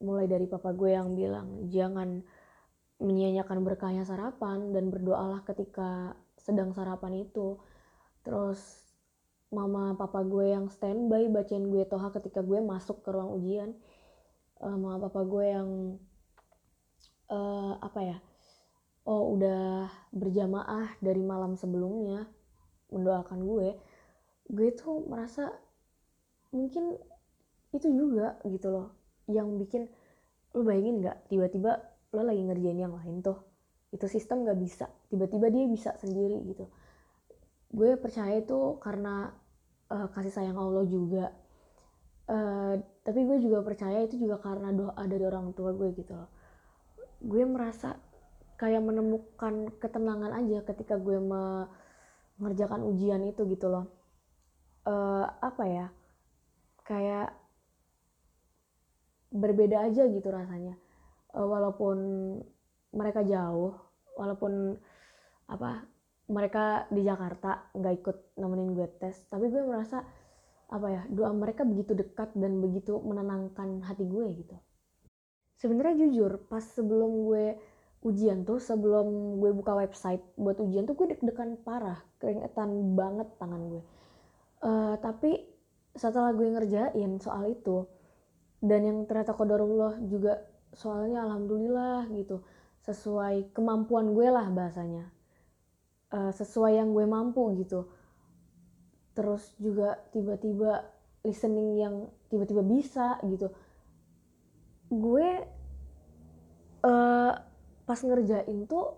mulai 0.00 0.26
dari 0.26 0.48
papa 0.48 0.72
gue 0.72 0.96
yang 0.96 1.12
bilang 1.12 1.68
jangan 1.68 2.24
menyia-nyiakan 3.00 3.60
berkahnya 3.64 4.04
sarapan 4.04 4.72
dan 4.72 4.92
berdoalah 4.92 5.44
ketika 5.44 6.16
sedang 6.40 6.72
sarapan 6.72 7.24
itu. 7.24 7.60
Terus 8.24 8.60
mama 9.52 9.96
papa 9.96 10.22
gue 10.22 10.52
yang 10.52 10.68
standby 10.68 11.28
bacain 11.28 11.68
gue 11.68 11.82
toha 11.88 12.12
ketika 12.14 12.40
gue 12.40 12.60
masuk 12.60 13.04
ke 13.04 13.08
ruang 13.12 13.36
ujian. 13.40 13.76
Uh, 14.60 14.76
mama 14.76 15.08
papa 15.08 15.24
gue 15.24 15.44
yang 15.48 15.70
uh, 17.32 17.80
apa 17.80 18.00
ya 18.04 18.18
oh 19.08 19.32
udah 19.38 19.88
berjamaah 20.12 20.92
dari 21.00 21.24
malam 21.24 21.56
sebelumnya 21.56 22.28
mendoakan 22.90 23.38
gue 23.42 23.68
gue 24.50 24.68
tuh 24.74 25.06
merasa 25.06 25.50
mungkin 26.50 26.98
itu 27.70 27.86
juga 27.86 28.38
gitu 28.46 28.68
loh 28.70 28.88
yang 29.30 29.46
bikin 29.58 29.86
lo 30.54 30.66
bayangin 30.66 31.02
nggak 31.06 31.30
tiba-tiba 31.30 31.78
lo 32.10 32.26
lagi 32.26 32.42
ngerjain 32.42 32.82
yang 32.82 32.94
lain 32.98 33.22
tuh 33.22 33.38
itu 33.94 34.06
sistem 34.10 34.42
nggak 34.42 34.58
bisa 34.58 34.86
tiba-tiba 35.10 35.50
dia 35.50 35.66
bisa 35.66 35.90
sendiri 35.98 36.38
gitu. 36.46 36.70
Gue 37.70 37.98
percaya 37.98 38.38
itu 38.38 38.78
karena 38.78 39.34
uh, 39.90 40.06
kasih 40.14 40.30
sayang 40.30 40.58
Allah 40.58 40.86
juga. 40.86 41.34
Uh, 42.30 42.78
tapi 43.02 43.26
gue 43.26 43.42
juga 43.42 43.58
percaya 43.66 44.06
itu 44.06 44.14
juga 44.22 44.38
karena 44.38 44.70
doa 44.70 45.02
dari 45.02 45.26
orang 45.26 45.50
tua 45.50 45.74
gue 45.74 45.90
gitu 45.98 46.14
loh. 46.14 46.30
Gue 47.18 47.42
merasa 47.42 47.98
kayak 48.54 48.86
menemukan 48.86 49.74
ketenangan 49.82 50.30
aja 50.38 50.62
ketika 50.62 50.94
gue 50.94 51.18
mengerjakan 52.40 52.82
ujian 52.88 53.20
itu 53.28 53.44
gitu 53.46 53.68
loh. 53.68 53.86
Uh, 54.88 55.28
apa 55.44 55.64
ya? 55.68 55.86
Kayak 56.82 57.36
berbeda 59.30 59.86
aja 59.86 60.08
gitu 60.08 60.28
rasanya. 60.32 60.74
Uh, 61.30 61.46
walaupun 61.46 61.98
mereka 62.90 63.22
jauh 63.22 63.78
walaupun 64.18 64.74
apa 65.46 65.86
mereka 66.30 66.86
di 66.90 67.02
Jakarta 67.02 67.70
nggak 67.74 67.94
ikut 68.02 68.16
nemenin 68.38 68.74
gue 68.74 68.86
tes 68.98 69.14
tapi 69.26 69.50
gue 69.50 69.62
merasa 69.62 70.02
apa 70.70 70.86
ya 70.86 71.02
doa 71.10 71.34
mereka 71.34 71.66
begitu 71.66 71.98
dekat 71.98 72.30
dan 72.38 72.62
begitu 72.62 72.94
menenangkan 73.02 73.82
hati 73.82 74.06
gue 74.06 74.26
gitu. 74.38 74.56
Sebenarnya 75.58 76.06
jujur 76.06 76.46
pas 76.46 76.62
sebelum 76.62 77.26
gue 77.26 77.58
ujian 78.00 78.48
tuh 78.48 78.56
sebelum 78.56 79.36
gue 79.44 79.52
buka 79.52 79.76
website 79.76 80.24
buat 80.40 80.56
ujian 80.56 80.88
tuh 80.88 80.96
gue 80.96 81.12
deg-degan 81.12 81.60
parah 81.60 82.00
keringetan 82.16 82.96
banget 82.96 83.28
tangan 83.36 83.62
gue. 83.68 83.82
Uh, 84.60 84.96
tapi 85.04 85.44
setelah 85.92 86.32
gue 86.32 86.48
ngerjain 86.48 87.20
soal 87.20 87.52
itu 87.52 87.84
dan 88.64 88.88
yang 88.88 88.98
ternyata 89.04 89.36
kodarullah 89.36 90.00
juga 90.04 90.40
soalnya 90.72 91.28
alhamdulillah 91.28 92.08
gitu 92.12 92.40
sesuai 92.88 93.52
kemampuan 93.52 94.16
gue 94.16 94.28
lah 94.32 94.48
bahasanya. 94.48 95.12
Uh, 96.10 96.32
sesuai 96.32 96.80
yang 96.80 96.96
gue 96.96 97.04
mampu 97.04 97.52
gitu. 97.60 97.84
Terus 99.12 99.52
juga 99.60 100.00
tiba-tiba 100.10 100.88
listening 101.20 101.76
yang 101.76 101.94
tiba-tiba 102.32 102.64
bisa 102.64 103.20
gitu. 103.28 103.52
Gue 104.88 105.44
uh, 106.80 107.34
pas 107.90 107.98
ngerjain 108.06 108.70
tuh 108.70 108.94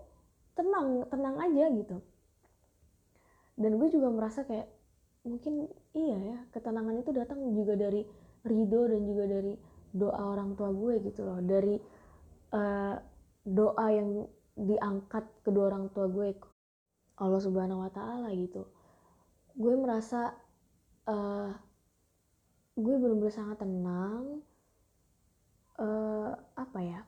tenang 0.53 1.09
tenang 1.09 1.35
aja 1.41 1.65
gitu. 1.73 1.97
Dan 3.57 3.81
gue 3.81 3.89
juga 3.89 4.13
merasa 4.13 4.45
kayak 4.45 4.69
mungkin 5.25 5.65
iya 5.97 6.17
ya 6.21 6.37
ketenangan 6.53 7.01
itu 7.01 7.09
datang 7.09 7.41
juga 7.57 7.73
dari 7.73 8.05
ridho 8.45 8.85
dan 8.85 9.01
juga 9.01 9.25
dari 9.25 9.57
doa 9.89 10.21
orang 10.37 10.53
tua 10.53 10.69
gue 10.69 11.01
gitu 11.09 11.25
loh. 11.25 11.41
Dari 11.41 11.73
uh, 12.53 12.95
doa 13.41 13.87
yang 13.89 14.29
diangkat 14.53 15.25
kedua 15.41 15.73
orang 15.73 15.89
tua 15.89 16.05
gue 16.05 16.37
Allah 17.17 17.41
subhanahu 17.41 17.81
wa 17.81 17.89
taala 17.89 18.29
gitu. 18.37 18.69
Gue 19.57 19.73
merasa 19.73 20.37
uh, 21.09 21.49
gue 22.77 22.95
benar-benar 23.01 23.33
sangat 23.33 23.57
tenang 23.57 24.45
uh, 25.81 26.33
apa 26.53 26.79
ya 26.85 27.01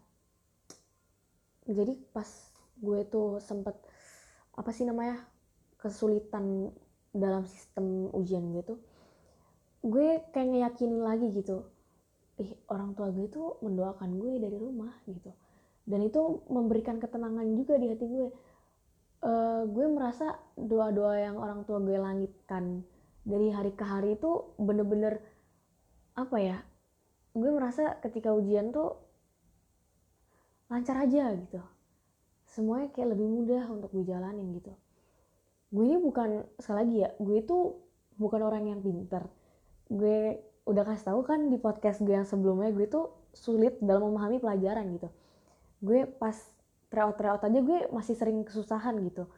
jadi 1.66 1.94
pas 2.14 2.28
gue 2.80 3.00
tuh 3.10 3.42
sempet 3.42 3.74
apa 4.56 4.70
sih 4.72 4.86
namanya 4.86 5.22
kesulitan 5.82 6.72
dalam 7.16 7.46
sistem 7.50 8.10
ujian 8.14 8.54
gue 8.54 8.64
tuh 8.64 8.80
gue 9.86 10.22
kayak 10.34 10.50
ngeyakinin 10.50 11.02
lagi 11.02 11.30
gitu 11.34 11.66
ih 12.36 12.52
orang 12.68 12.92
tua 12.96 13.12
gue 13.16 13.28
tuh 13.32 13.60
mendoakan 13.64 14.20
gue 14.20 14.34
dari 14.44 14.58
rumah 14.60 14.92
gitu. 15.08 15.32
Dan 15.86 16.04
itu 16.04 16.44
memberikan 16.50 16.98
ketenangan 16.98 17.46
juga 17.56 17.78
di 17.78 17.88
hati 17.94 18.06
gue. 18.10 18.30
Uh, 19.24 19.64
gue 19.72 19.86
merasa 19.88 20.36
doa-doa 20.60 21.16
yang 21.18 21.40
orang 21.40 21.64
tua 21.64 21.80
gue 21.80 21.96
langitkan 21.96 22.84
dari 23.26 23.50
hari 23.50 23.74
ke 23.74 23.82
hari 23.82 24.20
itu 24.20 24.54
bener-bener 24.62 25.18
apa 26.14 26.38
ya 26.38 26.58
gue 27.34 27.50
merasa 27.50 27.98
ketika 28.06 28.32
ujian 28.32 28.70
tuh 28.70 29.02
lancar 30.70 30.98
aja 31.06 31.34
gitu. 31.38 31.62
Semuanya 32.50 32.90
kayak 32.94 33.18
lebih 33.18 33.28
mudah 33.28 33.64
untuk 33.70 33.92
gue 33.92 34.06
jalanin 34.08 34.48
gitu. 34.56 34.74
Gue 35.70 35.84
ini 35.92 35.98
bukan 36.00 36.46
sekali 36.62 36.78
lagi 36.82 36.96
ya 37.04 37.10
gue 37.20 37.38
itu 37.42 37.58
bukan 38.16 38.42
orang 38.42 38.64
yang 38.72 38.80
pinter. 38.80 39.28
Gue 39.92 40.40
udah 40.66 40.84
kasih 40.88 41.14
tahu 41.14 41.22
kan 41.28 41.52
di 41.52 41.58
podcast 41.62 42.02
gue 42.02 42.16
yang 42.16 42.26
sebelumnya 42.26 42.74
gue 42.74 42.88
tuh 42.90 43.14
sulit 43.36 43.78
dalam 43.84 44.10
memahami 44.10 44.42
pelajaran 44.42 44.88
gitu. 44.98 45.10
Gue 45.84 46.08
pas 46.08 46.34
tryout 46.90 47.20
tryout 47.20 47.44
aja 47.44 47.60
gue 47.60 47.92
masih 47.92 48.16
sering 48.18 48.42
kesusahan 48.48 48.98
gitu. 49.06 49.30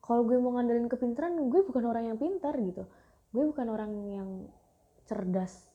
Kalau 0.00 0.24
gue 0.24 0.38
mau 0.40 0.56
ngandelin 0.56 0.88
kepintaran 0.88 1.36
gue 1.36 1.60
bukan 1.66 1.84
orang 1.84 2.14
yang 2.14 2.16
pintar 2.16 2.56
gitu. 2.56 2.88
Gue 3.34 3.44
bukan 3.50 3.66
orang 3.68 3.92
yang 4.08 4.30
cerdas 5.04 5.68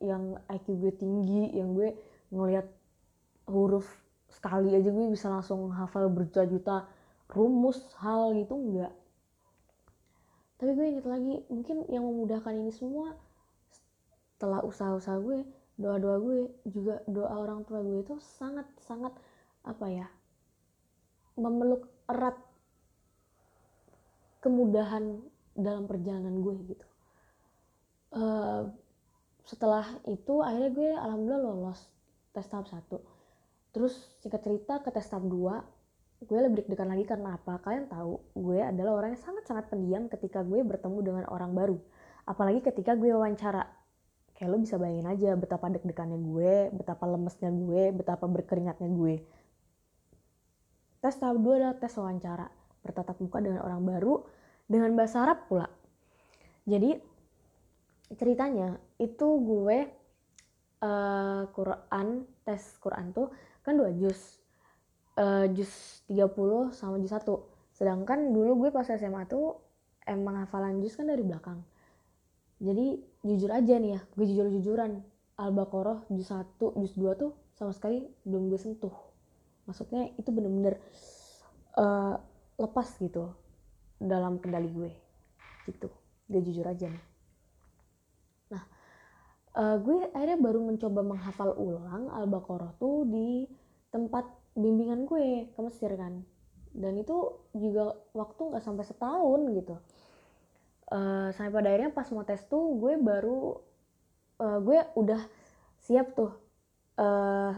yang 0.00 0.40
IQ 0.48 0.80
gue 0.80 0.92
tinggi 0.96 1.52
yang 1.52 1.76
gue 1.76 1.92
ngelihat 2.32 2.66
huruf 3.44 3.86
sekali 4.40 4.72
aja 4.72 4.88
gue 4.88 5.06
bisa 5.12 5.28
langsung 5.28 5.68
hafal 5.68 6.08
berjuta-juta 6.08 6.88
rumus 7.28 7.76
hal 8.00 8.32
gitu 8.32 8.56
enggak. 8.56 8.92
Tapi 10.56 10.72
gue 10.72 10.86
inget 10.96 11.04
lagi 11.04 11.44
mungkin 11.52 11.84
yang 11.92 12.08
memudahkan 12.08 12.56
ini 12.56 12.72
semua 12.72 13.20
setelah 14.32 14.64
usaha-usaha 14.64 15.20
gue 15.20 15.44
doa-doa 15.76 16.16
gue 16.24 16.38
juga 16.72 17.04
doa 17.04 17.36
orang 17.36 17.68
tua 17.68 17.84
gue 17.84 18.00
itu 18.00 18.16
sangat 18.40 18.64
sangat 18.80 19.12
apa 19.60 19.86
ya 19.92 20.08
memeluk 21.36 21.84
erat 22.08 22.40
kemudahan 24.40 25.20
dalam 25.52 25.84
perjalanan 25.84 26.40
gue 26.40 26.56
gitu. 26.72 26.86
Uh, 28.16 28.72
setelah 29.44 29.84
itu 30.08 30.40
akhirnya 30.40 30.72
gue 30.72 30.90
alhamdulillah 30.96 31.44
lolos 31.44 31.92
tes 32.32 32.48
tahap 32.48 32.64
satu 32.72 33.19
terus 33.70 33.94
singkat 34.22 34.42
cerita 34.42 34.82
ke 34.82 34.90
tes 34.90 35.06
tahap 35.06 35.24
2 35.26 35.80
gue 36.20 36.36
lebih 36.36 36.64
deg-degan 36.64 36.92
lagi 36.92 37.04
karena 37.08 37.40
apa? 37.40 37.56
Kalian 37.64 37.88
tahu 37.88 38.20
gue 38.36 38.60
adalah 38.60 39.00
orang 39.00 39.16
yang 39.16 39.22
sangat-sangat 39.24 39.72
pendiam 39.72 40.04
ketika 40.12 40.44
gue 40.44 40.60
bertemu 40.60 40.98
dengan 41.00 41.24
orang 41.32 41.56
baru. 41.56 41.80
Apalagi 42.28 42.60
ketika 42.60 42.92
gue 42.92 43.08
wawancara. 43.16 43.64
Kayak 44.36 44.56
lo 44.56 44.58
bisa 44.60 44.76
bayangin 44.80 45.08
aja 45.08 45.30
betapa 45.36 45.68
deg-degannya 45.68 46.16
gue 46.16 46.72
betapa 46.72 47.04
lemesnya 47.08 47.52
gue 47.52 47.82
betapa 47.92 48.24
berkeringatnya 48.28 48.88
gue. 48.88 49.14
Tes 51.00 51.16
tahap 51.16 51.40
2 51.40 51.56
adalah 51.56 51.76
tes 51.76 51.92
wawancara 51.96 52.48
bertatap 52.84 53.16
muka 53.20 53.40
dengan 53.40 53.64
orang 53.64 53.80
baru 53.84 54.24
dengan 54.68 54.92
bahasa 54.96 55.24
Arab 55.24 55.48
pula. 55.48 55.68
Jadi 56.68 56.96
ceritanya 58.16 58.76
itu 59.00 59.28
gue 59.40 59.88
uh, 60.84 61.42
Quran 61.52 62.24
tes 62.44 62.62
Quran 62.80 63.12
tuh 63.12 63.28
kan 63.64 63.76
dua 63.76 63.92
juz. 63.94 64.40
Uh, 65.20 65.44
juz 65.52 66.00
30 66.08 66.72
sama 66.72 66.96
juz 66.96 67.12
1 67.12 67.28
sedangkan 67.76 68.32
dulu 68.32 68.64
gue 68.64 68.70
pas 68.72 68.88
SMA 68.88 69.26
tuh 69.28 69.58
emang 70.08 70.46
hafalan 70.46 70.80
juz 70.80 70.96
kan 70.96 71.08
dari 71.08 71.20
belakang. 71.20 71.60
Jadi 72.60 73.00
jujur 73.24 73.50
aja 73.52 73.76
nih 73.76 73.96
ya 73.96 74.00
gue 74.16 74.26
jujur-jujuran. 74.26 75.04
Al-Baqarah 75.40 76.04
juz 76.12 76.28
1 76.28 76.56
juz 76.60 76.92
2 76.96 77.20
tuh 77.20 77.32
sama 77.56 77.72
sekali 77.76 78.04
belum 78.24 78.48
gue 78.48 78.60
sentuh. 78.60 78.92
Maksudnya 79.68 80.08
itu 80.16 80.28
bener-bener 80.32 80.80
uh, 81.76 82.16
lepas 82.60 82.88
gitu 83.00 83.32
dalam 84.00 84.40
kendali 84.40 84.68
gue. 84.72 84.92
Gitu. 85.68 85.88
Gue 86.28 86.40
jujur 86.44 86.64
aja 86.64 86.88
nih 86.88 87.09
uh, 89.60 89.76
gue 89.76 90.08
akhirnya 90.16 90.40
baru 90.40 90.60
mencoba 90.64 91.00
menghafal 91.04 91.52
ulang 91.60 92.08
Al-Baqarah 92.08 92.72
tuh 92.80 93.04
di 93.04 93.44
tempat 93.92 94.24
bimbingan 94.56 95.04
gue 95.04 95.52
ke 95.52 95.60
Mesir 95.60 95.92
kan. 96.00 96.24
Dan 96.70 96.96
itu 96.96 97.44
juga 97.52 97.98
waktu 98.16 98.40
nggak 98.40 98.64
sampai 98.64 98.84
setahun 98.86 99.40
gitu. 99.52 99.76
Uh, 100.90 101.30
sampai 101.36 101.54
pada 101.54 101.68
akhirnya 101.70 101.92
pas 101.94 102.08
mau 102.10 102.26
tes 102.26 102.42
tuh 102.50 102.74
gue 102.80 102.98
baru 102.98 103.62
uh, 104.42 104.58
gue 104.64 104.78
udah 104.96 105.20
siap 105.84 106.16
tuh. 106.16 106.32
Uh, 106.96 107.54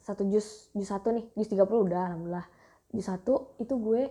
satu 0.00 0.26
jus 0.26 0.72
jus 0.72 0.88
satu 0.88 1.12
nih 1.12 1.28
jus 1.36 1.50
30 1.50 1.66
udah 1.66 2.00
alhamdulillah. 2.14 2.46
Jus 2.94 3.06
satu 3.06 3.58
itu 3.60 3.74
gue 3.76 4.08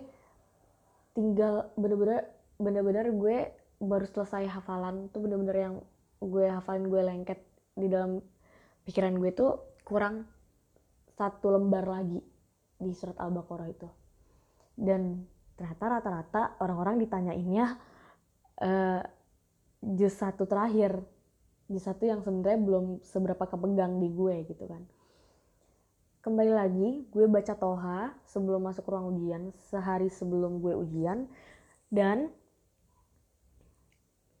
tinggal 1.16 1.74
bener-bener 1.74 2.30
bener-bener 2.60 3.06
gue 3.10 3.36
baru 3.80 4.06
selesai 4.06 4.46
hafalan. 4.50 5.10
Tuh 5.10 5.22
bener-bener 5.22 5.56
yang 5.56 5.74
gue 6.20 6.46
hafalin 6.52 6.86
gue 6.92 7.00
lengket 7.00 7.40
di 7.74 7.88
dalam 7.88 8.20
pikiran 8.84 9.16
gue 9.16 9.32
tuh 9.32 9.80
kurang 9.88 10.28
satu 11.16 11.52
lembar 11.52 11.84
lagi 11.88 12.20
di 12.80 12.92
surat 12.96 13.16
Al-Baqarah 13.20 13.68
itu. 13.68 13.88
Dan 14.72 15.24
ternyata 15.56 15.84
rata-rata 16.00 16.42
orang-orang 16.64 16.96
ditanyainnya 17.04 17.76
uh, 18.64 19.00
juz 19.84 20.16
satu 20.16 20.48
terakhir. 20.48 21.00
Juz 21.68 21.84
satu 21.84 22.08
yang 22.08 22.24
sebenarnya 22.24 22.60
belum 22.60 22.84
seberapa 23.04 23.44
kepegang 23.44 24.00
di 24.00 24.08
gue 24.08 24.48
gitu 24.48 24.64
kan. 24.64 24.82
Kembali 26.20 26.52
lagi, 26.52 26.88
gue 27.08 27.24
baca 27.28 27.56
Toha 27.56 28.12
sebelum 28.28 28.60
masuk 28.68 28.84
ruang 28.92 29.16
ujian, 29.16 29.56
sehari 29.72 30.12
sebelum 30.12 30.60
gue 30.60 30.76
ujian. 30.76 31.24
Dan 31.88 32.28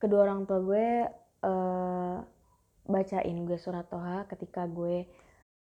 kedua 0.00 0.28
orang 0.28 0.44
tua 0.48 0.60
gue 0.60 1.08
uh, 1.44 2.18
bacain 2.90 3.38
gue 3.46 3.58
surat 3.60 3.86
Toha 3.86 4.26
ketika 4.26 4.66
gue 4.66 5.06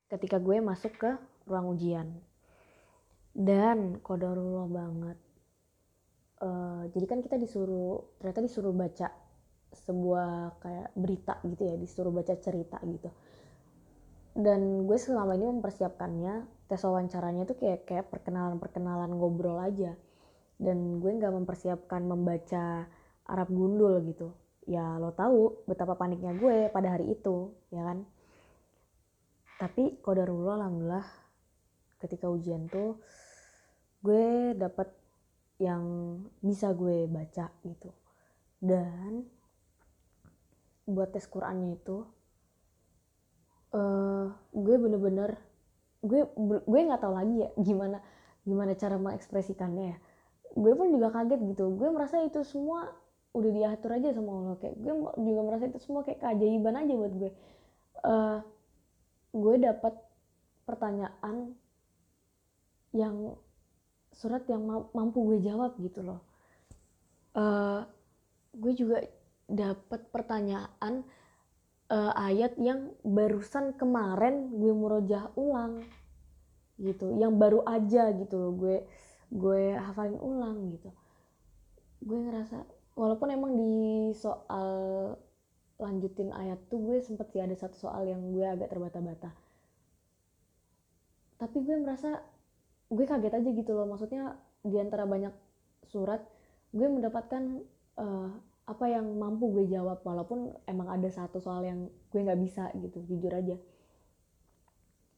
ketika 0.09 0.37
gue 0.37 0.61
masuk 0.61 0.93
ke 0.97 1.11
ruang 1.49 1.73
ujian. 1.73 2.07
Dan 3.33 3.97
kodarullah 4.05 4.69
banget. 4.69 5.17
Uh, 6.37 6.85
jadi 6.93 7.05
kan 7.09 7.19
kita 7.23 7.39
disuruh 7.39 8.03
ternyata 8.19 8.45
disuruh 8.45 8.75
baca 8.75 9.09
sebuah 9.73 10.61
kayak 10.61 10.93
berita 10.93 11.41
gitu 11.49 11.65
ya 11.65 11.75
disuruh 11.79 12.13
baca 12.13 12.33
cerita 12.37 12.77
gitu. 12.85 13.09
Dan 14.33 14.85
gue 14.85 14.97
selama 14.97 15.33
ini 15.37 15.49
mempersiapkannya 15.49 16.65
tes 16.69 16.81
wawancaranya 16.81 17.45
tuh 17.45 17.57
kayak 17.57 17.85
kayak 17.85 18.05
perkenalan 18.09 18.61
perkenalan 18.61 19.17
ngobrol 19.17 19.57
aja. 19.57 19.97
Dan 20.61 21.01
gue 21.01 21.09
nggak 21.09 21.33
mempersiapkan 21.33 22.05
membaca 22.05 22.85
Arab 23.25 23.49
gundul 23.49 23.97
gitu 24.05 24.42
ya 24.63 24.95
lo 24.95 25.11
tahu 25.11 25.67
betapa 25.67 25.99
paniknya 25.99 26.35
gue 26.39 26.71
pada 26.71 26.95
hari 26.95 27.11
itu 27.11 27.51
ya 27.69 27.83
kan? 27.83 28.07
Tapi 29.59 29.99
kodarullah 30.03 30.59
alhamdulillah 30.59 31.07
ketika 32.03 32.27
ujian 32.27 32.67
tuh 32.67 32.99
gue 34.03 34.51
dapet 34.59 34.91
yang 35.59 35.83
bisa 36.43 36.75
gue 36.75 37.07
baca 37.07 37.47
gitu. 37.63 37.89
Dan 38.59 39.27
buat 40.83 41.15
tes 41.15 41.23
Qurannya 41.27 41.79
itu 41.79 42.03
uh, 43.71 44.27
gue 44.51 44.75
bener-bener 44.75 45.39
gue 46.03 46.27
gue 46.67 46.79
nggak 46.83 46.99
tahu 46.99 47.15
lagi 47.15 47.47
ya 47.47 47.49
gimana 47.55 48.03
gimana 48.43 48.75
cara 48.75 48.99
mengekspresikannya 48.99 49.95
ya. 49.95 49.97
Gue 50.53 50.75
pun 50.75 50.91
juga 50.91 51.09
kaget 51.09 51.39
gitu. 51.55 51.71
Gue 51.73 51.89
merasa 51.89 52.19
itu 52.21 52.43
semua 52.43 52.91
udah 53.33 53.51
diatur 53.51 53.91
aja 53.97 54.13
sama 54.13 54.31
Allah. 54.31 54.55
Kayak 54.61 54.75
gue 54.81 54.93
juga 55.25 55.41
merasa 55.41 55.65
itu 55.65 55.81
semua 55.81 56.05
kayak 56.05 56.21
keajaiban 56.21 56.75
aja 56.77 56.93
buat 56.93 57.13
gue. 57.17 57.31
Uh, 58.03 58.39
gue 59.33 59.55
dapat 59.57 59.93
pertanyaan 60.69 61.57
yang 62.93 63.33
surat 64.13 64.45
yang 64.45 64.61
mampu 64.93 65.19
gue 65.33 65.39
jawab 65.41 65.73
gitu 65.81 66.05
loh. 66.05 66.21
Uh, 67.33 67.81
gue 68.53 68.73
juga 68.77 69.01
dapat 69.49 70.05
pertanyaan 70.13 71.01
uh, 71.89 72.13
ayat 72.13 72.53
yang 72.61 72.93
barusan 73.01 73.73
kemarin 73.73 74.53
gue 74.53 74.69
murojaah 74.69 75.33
ulang 75.33 75.81
gitu. 76.77 77.09
Yang 77.17 77.33
baru 77.41 77.59
aja 77.65 78.13
gitu 78.13 78.35
loh 78.37 78.53
gue 78.53 78.77
gue 79.33 79.73
hafalin 79.73 80.21
ulang 80.21 80.69
gitu. 80.77 80.93
Gue 82.05 82.21
ngerasa 82.29 82.61
walaupun 82.93 83.29
emang 83.33 83.57
di 83.57 84.13
soal 84.13 84.69
lanjutin 85.81 86.29
ayat 86.31 86.61
tuh 86.69 86.79
gue 86.79 87.01
sempet 87.01 87.27
sih 87.33 87.41
ada 87.41 87.53
satu 87.57 87.75
soal 87.75 88.05
yang 88.05 88.21
gue 88.31 88.45
agak 88.45 88.69
terbata-bata. 88.69 89.33
Tapi 91.41 91.57
gue 91.65 91.75
merasa 91.81 92.21
gue 92.87 93.05
kaget 93.05 93.33
aja 93.33 93.49
gitu 93.49 93.71
loh. 93.73 93.89
Maksudnya 93.89 94.37
di 94.63 94.77
antara 94.79 95.03
banyak 95.03 95.33
surat 95.89 96.23
gue 96.71 96.87
mendapatkan 96.87 97.65
uh, 97.99 98.29
apa 98.63 98.85
yang 98.87 99.09
mampu 99.17 99.49
gue 99.51 99.65
jawab. 99.73 99.99
Walaupun 100.05 100.53
emang 100.69 100.87
ada 100.93 101.09
satu 101.09 101.41
soal 101.41 101.65
yang 101.65 101.89
gue 102.13 102.21
nggak 102.21 102.39
bisa 102.39 102.69
gitu 102.79 103.03
jujur 103.09 103.33
aja. 103.33 103.57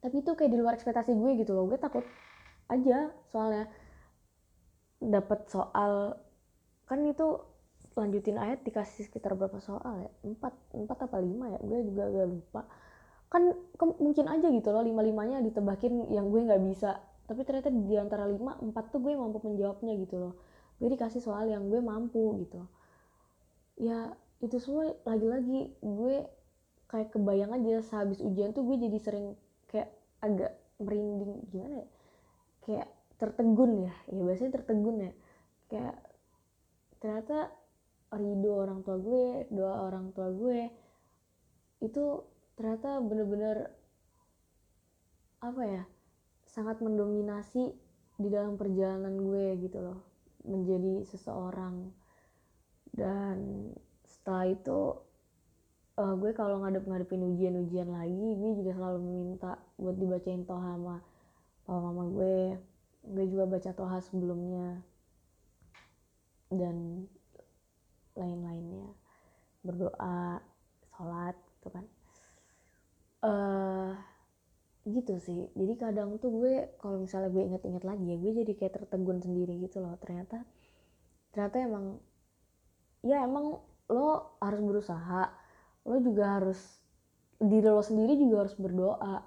Tapi 0.00 0.24
itu 0.24 0.30
kayak 0.34 0.50
di 0.50 0.58
luar 0.58 0.74
ekspektasi 0.74 1.14
gue 1.14 1.30
gitu 1.44 1.52
loh. 1.52 1.68
Gue 1.68 1.78
takut 1.78 2.02
aja 2.66 3.14
soalnya 3.30 3.70
dapat 4.98 5.46
soal 5.46 6.18
kan 6.88 7.02
itu 7.06 7.55
lanjutin 7.96 8.36
ayat 8.36 8.60
dikasih 8.62 9.08
sekitar 9.08 9.32
berapa 9.32 9.56
soal 9.64 10.04
ya? 10.04 10.10
Empat 10.28 10.52
empat 10.76 11.08
apa 11.08 11.16
lima 11.16 11.56
ya? 11.56 11.58
Gue 11.64 11.80
juga 11.88 12.12
gak 12.12 12.28
lupa. 12.28 12.62
Kan 13.32 13.56
ke, 13.74 13.84
mungkin 13.98 14.28
aja 14.28 14.46
gitu 14.52 14.68
loh 14.70 14.84
lima 14.84 15.00
limanya 15.02 15.40
ditebakin 15.40 16.12
yang 16.12 16.28
gue 16.28 16.44
nggak 16.44 16.62
bisa. 16.62 17.00
Tapi 17.26 17.42
ternyata 17.42 17.72
di 17.72 17.96
antara 17.98 18.28
lima 18.28 18.54
empat 18.60 18.94
tuh 18.94 19.00
gue 19.02 19.16
mampu 19.16 19.40
menjawabnya 19.42 19.96
gitu 19.98 20.20
loh. 20.20 20.34
Gue 20.76 20.92
dikasih 20.92 21.24
soal 21.24 21.48
yang 21.48 21.72
gue 21.72 21.80
mampu 21.80 22.36
gitu. 22.44 22.68
Ya 23.80 24.12
itu 24.44 24.60
semua 24.60 24.92
lagi-lagi 25.08 25.72
gue 25.80 26.28
kayak 26.86 27.16
kebayang 27.16 27.56
aja 27.56 27.82
sehabis 27.82 28.20
ujian 28.22 28.52
tuh 28.52 28.62
gue 28.62 28.76
jadi 28.78 28.98
sering 29.00 29.26
kayak 29.72 29.90
agak 30.20 30.52
merinding 30.78 31.48
gimana 31.48 31.82
ya? 31.82 31.88
Kayak 32.62 32.88
tertegun 33.16 33.88
ya? 33.88 33.94
Ya 34.12 34.20
biasanya 34.20 34.52
tertegun 34.60 34.96
ya. 35.00 35.12
Kayak 35.72 35.96
ternyata 37.00 37.50
ridho 38.16 38.52
orang 38.56 38.80
tua 38.82 38.96
gue 38.98 39.46
doa 39.52 39.86
orang 39.86 40.10
tua 40.16 40.32
gue 40.32 40.72
itu 41.84 42.04
ternyata 42.56 42.98
bener-bener 43.04 43.68
apa 45.44 45.62
ya 45.62 45.84
sangat 46.48 46.80
mendominasi 46.80 47.76
di 48.16 48.28
dalam 48.32 48.56
perjalanan 48.56 49.12
gue 49.20 49.60
gitu 49.60 49.78
loh 49.84 50.00
menjadi 50.46 51.04
seseorang. 51.04 51.92
Dan 52.96 53.68
setelah 54.08 54.48
itu 54.48 54.78
uh, 56.00 56.14
gue 56.16 56.32
kalau 56.32 56.64
ngadep-ngadepin 56.64 57.36
ujian-ujian 57.36 57.92
lagi 57.92 58.28
gue 58.40 58.52
juga 58.56 58.72
selalu 58.72 58.98
meminta 59.04 59.60
buat 59.76 60.00
dibacain 60.00 60.48
toha 60.48 60.80
sama 60.80 60.96
papa 61.68 61.78
mama 61.92 62.04
gue. 62.08 62.38
Gue 63.04 63.24
juga 63.28 63.44
baca 63.44 63.70
toha 63.76 63.98
sebelumnya. 64.00 64.80
Dan 66.48 67.04
lain-lainnya. 68.16 68.88
Berdoa 69.62 70.40
sholat 70.96 71.36
gitu 71.60 71.68
kan. 71.70 71.84
Uh, 73.20 73.92
gitu 74.86 75.18
sih. 75.20 75.50
Jadi 75.52 75.74
kadang 75.76 76.16
tuh 76.18 76.30
gue 76.32 76.54
kalau 76.80 77.02
misalnya 77.02 77.30
gue 77.30 77.42
inget-inget 77.42 77.84
lagi 77.84 78.04
ya 78.06 78.16
gue 78.16 78.32
jadi 78.44 78.52
kayak 78.56 78.72
tertegun 78.82 79.20
sendiri 79.20 79.56
gitu 79.60 79.84
loh. 79.84 79.94
Ternyata 80.00 80.42
ternyata 81.34 81.56
emang 81.60 81.84
ya 83.04 83.22
emang 83.22 83.60
lo 83.92 84.38
harus 84.40 84.60
berusaha. 84.62 85.30
Lo 85.86 85.96
juga 86.02 86.40
harus 86.40 86.58
diri 87.36 87.68
lo 87.68 87.82
sendiri 87.82 88.16
juga 88.16 88.46
harus 88.46 88.56
berdoa. 88.56 89.22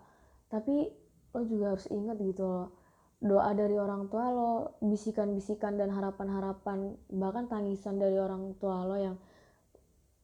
Tapi 0.49 0.89
lo 1.35 1.41
juga 1.45 1.77
harus 1.77 1.85
ingat 1.93 2.17
gitu 2.25 2.43
loh 2.43 2.78
doa 3.19 3.51
dari 3.51 3.75
orang 3.75 4.07
tua 4.07 4.31
lo 4.31 4.79
bisikan-bisikan 4.79 5.75
dan 5.75 5.91
harapan-harapan 5.91 6.95
bahkan 7.11 7.51
tangisan 7.51 7.99
dari 7.99 8.15
orang 8.15 8.55
tua 8.63 8.87
lo 8.87 8.95
yang 8.95 9.19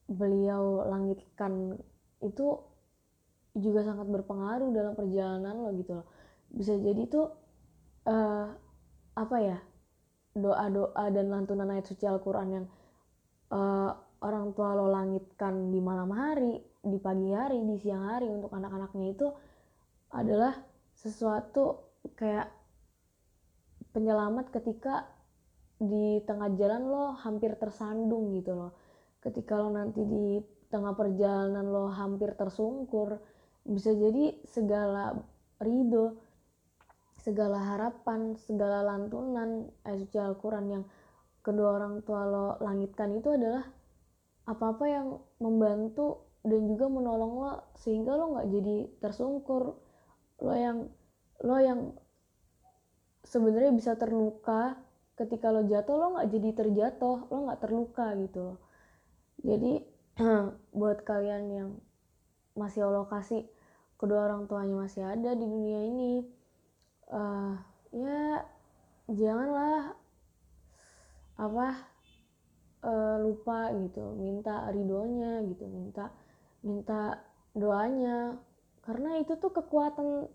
beliau 0.07 0.87
langitkan 0.87 1.75
itu 2.23 2.55
juga 3.55 3.83
sangat 3.83 4.07
berpengaruh 4.07 4.71
dalam 4.71 4.93
perjalanan 4.95 5.55
lo 5.59 5.69
gitu 5.75 5.99
loh. 5.99 6.07
Bisa 6.47 6.75
jadi 6.79 7.03
tuh 7.11 7.27
uh, 8.07 8.47
apa 9.15 9.37
ya 9.43 9.57
doa-doa 10.35 11.05
dan 11.11 11.31
lantunan 11.31 11.67
ayat 11.71 11.87
suci 11.87 12.03
Al-Quran 12.07 12.47
yang 12.51 12.65
uh, 13.51 13.91
orang 14.23 14.55
tua 14.55 14.75
lo 14.75 14.87
langitkan 14.87 15.71
di 15.71 15.79
malam 15.83 16.11
hari 16.15 16.59
di 16.85 16.97
pagi 16.99 17.31
hari 17.31 17.59
di 17.63 17.75
siang 17.79 18.07
hari 18.07 18.27
untuk 18.31 18.51
anak-anaknya 18.55 19.07
itu 19.11 19.27
adalah 20.15 20.53
sesuatu 20.95 21.91
kayak 22.15 22.64
penyelamat 23.95 24.51
ketika 24.51 25.07
di 25.79 26.19
tengah 26.27 26.51
jalan 26.59 26.83
lo 26.91 27.05
hampir 27.15 27.55
tersandung 27.55 28.35
gitu 28.35 28.51
loh. 28.51 28.75
Ketika 29.23 29.55
lo 29.55 29.71
nanti 29.71 30.03
di 30.03 30.43
tengah 30.67 30.91
perjalanan 30.91 31.71
lo 31.71 31.87
hampir 31.87 32.35
tersungkur 32.35 33.15
bisa 33.63 33.95
jadi 33.95 34.35
segala 34.43 35.15
ridho 35.63 36.19
segala 37.23 37.57
harapan 37.73 38.37
segala 38.37 38.85
lantunan 38.85 39.71
ayat 39.81 40.05
suci 40.05 40.21
Al-Quran 40.21 40.65
yang 40.69 40.83
kedua 41.41 41.81
orang 41.81 42.05
tua 42.05 42.21
lo 42.29 42.47
langitkan 42.61 43.17
itu 43.17 43.33
adalah 43.33 43.65
apa-apa 44.45 44.85
yang 44.85 45.07
membantu 45.41 46.25
dan 46.45 46.69
juga 46.69 46.85
menolong 46.85 47.33
lo 47.41 47.53
sehingga 47.81 48.13
lo 48.13 48.37
nggak 48.37 48.47
jadi 48.53 48.77
tersungkur. 49.01 49.73
Lo 50.45 50.53
yang 50.53 50.85
lo 51.41 51.57
yang 51.57 51.79
sebenarnya 53.35 53.75
bisa 53.75 53.99
terluka 53.99 54.79
ketika 55.19 55.51
lo 55.51 55.67
jatuh 55.67 55.95
lo 55.99 56.07
nggak 56.15 56.29
jadi 56.31 56.49
terjatuh 56.55 57.27
lo 57.27 57.37
nggak 57.51 57.59
terluka 57.59 58.15
gitu 58.15 58.55
jadi 59.43 59.83
buat 60.79 61.03
kalian 61.03 61.43
yang 61.51 61.69
masih 62.55 62.87
Allah 62.87 63.03
kasih 63.11 63.43
kedua 63.99 64.31
orang 64.31 64.47
tuanya 64.47 64.75
masih 64.87 65.03
ada 65.03 65.35
di 65.35 65.43
dunia 65.43 65.79
ini 65.83 66.23
uh, 67.11 67.59
ya 67.91 68.47
janganlah 69.11 69.99
apa 71.35 71.67
uh, 72.87 73.19
lupa 73.19 73.75
gitu 73.75 74.15
minta 74.15 74.71
ridhonya 74.71 75.43
gitu 75.51 75.67
minta 75.67 76.15
minta 76.65 77.21
doanya. 77.55 78.35
Karena 78.81 79.17
itu 79.21 79.37
tuh 79.37 79.49
kekuatan 79.53 80.29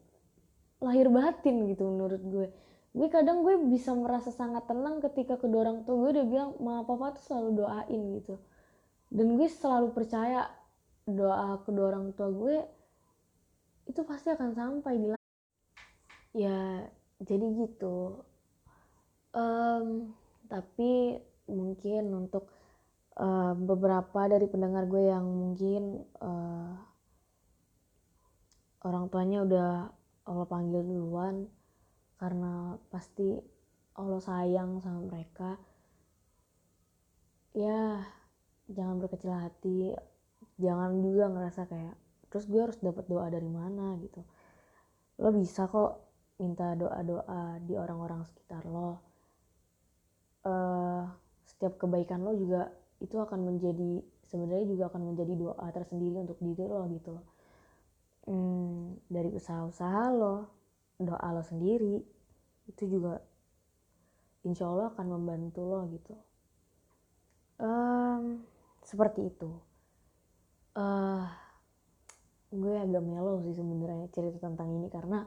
lahir 0.80 1.12
batin 1.12 1.68
gitu 1.68 1.84
menurut 1.86 2.22
gue 2.24 2.46
gue 2.90 3.06
kadang 3.06 3.46
gue 3.46 3.54
bisa 3.70 3.94
merasa 3.94 4.34
sangat 4.34 4.66
tenang 4.66 4.98
ketika 4.98 5.38
kedua 5.38 5.62
orang 5.70 5.86
tua 5.86 5.94
gue 5.94 6.10
udah 6.18 6.26
bilang 6.26 6.50
mama 6.58 6.82
papa 6.82 7.14
tuh 7.14 7.24
selalu 7.30 7.62
doain 7.62 8.02
gitu. 8.18 8.34
Dan 9.10 9.38
gue 9.38 9.46
selalu 9.46 9.94
percaya 9.94 10.50
doa 11.06 11.62
kedua 11.62 11.94
orang 11.94 12.10
tua 12.14 12.30
gue 12.30 12.56
itu 13.90 14.00
pasti 14.06 14.30
akan 14.30 14.50
sampai 14.54 14.92
di 14.98 15.06
ya 16.34 16.82
jadi 17.22 17.46
gitu. 17.62 18.26
Um, 19.30 20.10
tapi 20.50 21.22
mungkin 21.46 22.26
untuk 22.26 22.50
uh, 23.18 23.54
beberapa 23.54 24.26
dari 24.26 24.50
pendengar 24.50 24.90
gue 24.90 25.14
yang 25.14 25.26
mungkin 25.26 26.02
uh, 26.18 26.74
orang 28.82 29.06
tuanya 29.14 29.46
udah 29.46 29.70
Allah 30.26 30.46
panggil 30.50 30.82
duluan 30.82 31.46
karena 32.20 32.76
pasti 32.92 33.40
Allah 33.96 34.20
sayang 34.20 34.84
sama 34.84 35.00
mereka 35.08 35.56
ya 37.56 38.04
jangan 38.68 39.00
berkecil 39.00 39.32
hati 39.32 39.96
jangan 40.60 41.00
juga 41.00 41.32
ngerasa 41.32 41.64
kayak 41.66 41.96
terus 42.30 42.46
gue 42.46 42.60
harus 42.62 42.78
dapat 42.78 43.04
doa 43.10 43.26
dari 43.26 43.50
mana 43.50 43.98
gitu. 43.98 44.22
Lo 45.18 45.34
bisa 45.34 45.66
kok 45.66 46.06
minta 46.38 46.78
doa-doa 46.78 47.58
di 47.66 47.74
orang-orang 47.74 48.22
sekitar 48.24 48.64
lo. 48.70 49.02
Uh, 50.40 51.04
setiap 51.44 51.76
kebaikan 51.76 52.22
lo 52.22 52.32
juga 52.38 52.70
itu 53.02 53.18
akan 53.18 53.44
menjadi 53.44 54.00
sebenarnya 54.30 54.66
juga 54.70 54.84
akan 54.88 55.12
menjadi 55.12 55.34
doa 55.36 55.66
tersendiri 55.74 56.16
untuk 56.22 56.38
diri 56.38 56.64
lo 56.70 56.86
gitu. 56.94 57.14
Hmm, 58.30 58.94
dari 59.10 59.34
usaha-usaha 59.34 60.04
lo 60.14 60.59
doa 61.00 61.26
lo 61.32 61.40
sendiri 61.40 62.04
itu 62.68 62.82
juga 62.86 63.18
insya 64.44 64.68
Allah 64.68 64.92
akan 64.92 65.06
membantu 65.08 65.60
lo 65.64 65.80
gitu. 65.90 66.14
Um, 67.60 68.44
seperti 68.84 69.32
itu. 69.32 69.50
Uh, 70.76 71.26
gue 72.50 72.74
agak 72.78 73.02
melo 73.02 73.42
sih 73.42 73.54
sebenarnya 73.54 74.06
cerita 74.14 74.38
tentang 74.42 74.70
ini 74.70 74.86
karena 74.86 75.26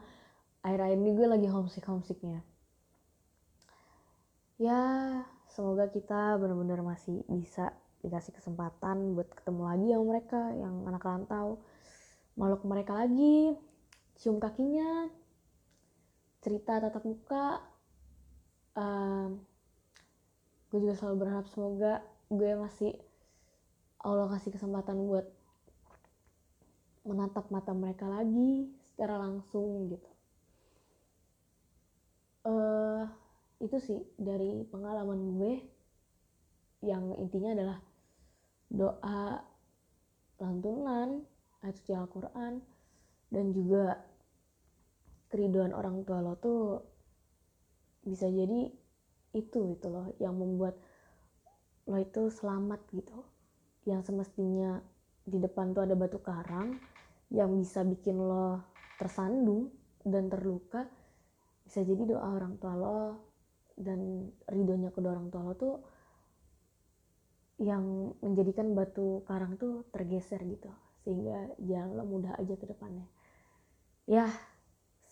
akhir-akhir 0.64 0.98
ini 1.00 1.12
gue 1.16 1.28
lagi 1.28 1.48
homesick 1.52 1.84
homesicknya 1.84 2.44
ya 4.64 4.80
semoga 5.52 5.92
kita 5.92 6.40
benar-benar 6.40 6.80
masih 6.86 7.20
bisa 7.28 7.74
dikasih 8.04 8.36
kesempatan 8.36 9.16
buat 9.16 9.32
ketemu 9.32 9.62
lagi 9.64 9.88
sama 9.96 10.06
mereka 10.12 10.42
yang 10.60 10.76
anak 10.84 11.04
rantau. 11.08 11.64
Maluk 12.36 12.62
mereka 12.68 13.00
lagi 13.00 13.56
cium 14.20 14.44
kakinya 14.44 15.08
cerita 16.44 16.84
tatap 16.84 17.08
muka 17.08 17.64
um, 18.76 19.40
gue 20.70 20.80
juga 20.84 20.96
selalu 21.00 21.16
berharap 21.24 21.48
semoga 21.48 22.04
gue 22.28 22.52
masih 22.60 22.92
Allah 24.04 24.28
kasih 24.36 24.52
kesempatan 24.52 25.00
buat 25.08 25.24
menatap 27.08 27.48
mata 27.52 27.72
mereka 27.72 28.08
lagi 28.08 28.68
secara 28.92 29.16
langsung 29.20 29.92
gitu. 29.92 30.10
Uh, 32.44 33.08
itu 33.64 33.80
sih 33.80 34.00
dari 34.20 34.68
pengalaman 34.68 35.40
gue 35.40 35.54
yang 36.84 37.16
intinya 37.16 37.56
adalah 37.56 37.80
doa 38.68 39.40
lantunan 40.44 41.24
ayat 41.64 41.76
suci 41.80 41.96
Al-Quran 41.96 42.60
dan 43.32 43.46
juga 43.56 44.04
keriduan 45.34 45.74
orang 45.74 46.06
tua 46.06 46.22
lo 46.22 46.38
tuh 46.38 46.86
bisa 48.06 48.30
jadi 48.30 48.70
itu 49.34 49.60
gitu 49.74 49.88
loh 49.90 50.14
yang 50.22 50.38
membuat 50.38 50.78
lo 51.90 51.98
itu 51.98 52.30
selamat 52.30 52.86
gitu. 52.94 53.18
Yang 53.90 54.14
semestinya 54.14 54.78
di 55.26 55.42
depan 55.42 55.74
tuh 55.74 55.90
ada 55.90 55.98
batu 55.98 56.22
karang 56.22 56.78
yang 57.34 57.50
bisa 57.58 57.82
bikin 57.82 58.22
lo 58.22 58.62
tersandung 59.02 59.74
dan 60.06 60.30
terluka 60.30 60.86
bisa 61.66 61.82
jadi 61.82 62.14
doa 62.14 62.28
orang 62.38 62.62
tua 62.62 62.78
lo 62.78 63.02
dan 63.74 64.30
ridhonya 64.46 64.94
kedua 64.94 65.18
orang 65.18 65.34
tua 65.34 65.42
lo 65.42 65.54
tuh 65.58 65.76
yang 67.58 68.14
menjadikan 68.22 68.78
batu 68.78 69.26
karang 69.26 69.58
tuh 69.58 69.88
tergeser 69.90 70.44
gitu 70.46 70.70
sehingga 71.02 71.58
jalan 71.58 71.98
lo 71.98 72.04
mudah 72.06 72.38
aja 72.38 72.54
ke 72.54 72.66
depannya. 72.70 73.08
Ya 74.06 74.28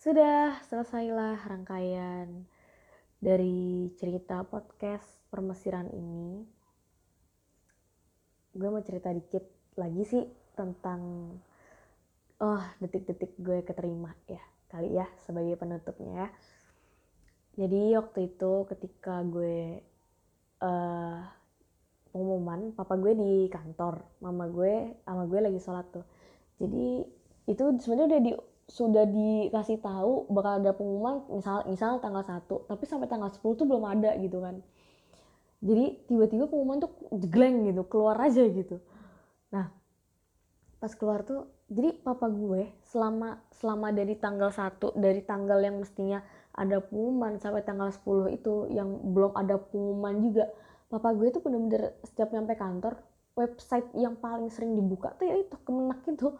sudah 0.02 0.58
selesailah 0.66 1.46
rangkaian 1.46 2.26
dari 3.22 3.86
cerita 3.94 4.42
podcast 4.42 5.06
permesiran 5.30 5.86
ini. 5.94 6.42
Gue 8.50 8.66
mau 8.66 8.82
cerita 8.82 9.14
dikit 9.14 9.46
lagi 9.78 10.02
sih 10.02 10.26
tentang 10.58 11.30
oh 12.42 12.62
detik-detik 12.82 13.38
gue 13.38 13.62
keterima 13.62 14.10
ya 14.26 14.42
kali 14.74 14.90
ya 14.90 15.06
sebagai 15.22 15.54
penutupnya 15.54 16.26
ya. 16.26 16.28
Jadi 17.62 17.94
waktu 17.94 18.26
itu 18.26 18.66
ketika 18.74 19.22
gue 19.22 19.86
uh, 20.66 21.22
pengumuman 22.10 22.74
papa 22.74 22.98
gue 22.98 23.14
di 23.14 23.46
kantor 23.54 24.02
mama 24.18 24.50
gue 24.50 24.98
sama 25.06 25.30
gue 25.30 25.38
lagi 25.46 25.62
sholat 25.62 25.86
tuh. 25.94 26.02
Jadi 26.58 27.06
itu 27.46 27.64
sebenarnya 27.78 28.10
udah 28.10 28.22
di 28.26 28.32
sudah 28.70 29.04
dikasih 29.04 29.82
tahu 29.82 30.30
bakal 30.32 30.62
ada 30.62 30.72
pengumuman 30.72 31.26
misal 31.30 31.66
misal 31.68 31.98
tanggal 31.98 32.24
1 32.24 32.46
tapi 32.70 32.84
sampai 32.86 33.10
tanggal 33.10 33.30
10 33.30 33.42
tuh 33.58 33.66
belum 33.68 33.84
ada 33.84 34.14
gitu 34.18 34.38
kan. 34.42 34.62
Jadi 35.62 36.10
tiba-tiba 36.10 36.50
pengumuman 36.50 36.82
tuh 36.82 36.92
jegleng 37.14 37.70
gitu 37.70 37.82
keluar 37.86 38.18
aja 38.18 38.42
gitu. 38.46 38.82
Nah 39.54 39.70
pas 40.82 40.92
keluar 40.98 41.22
tuh 41.22 41.46
jadi 41.70 41.94
papa 42.02 42.26
gue 42.26 42.74
selama 42.90 43.38
selama 43.54 43.94
dari 43.94 44.18
tanggal 44.18 44.50
1 44.50 44.98
dari 44.98 45.22
tanggal 45.22 45.62
yang 45.62 45.78
mestinya 45.78 46.18
ada 46.52 46.82
pengumuman 46.82 47.38
sampai 47.38 47.62
tanggal 47.62 47.88
10 47.90 48.34
itu 48.34 48.66
yang 48.74 48.90
belum 49.14 49.32
ada 49.38 49.62
pengumuman 49.62 50.18
juga 50.20 50.50
papa 50.90 51.14
gue 51.14 51.30
tuh 51.30 51.40
bener-bener 51.40 51.94
setiap 52.02 52.34
nyampe 52.34 52.58
kantor 52.58 52.98
website 53.38 53.88
yang 53.96 54.18
paling 54.18 54.52
sering 54.52 54.76
dibuka 54.76 55.14
tuh 55.16 55.24
ya 55.28 55.36
itu 55.40 55.56
kemenak 55.64 56.04
itu. 56.04 56.34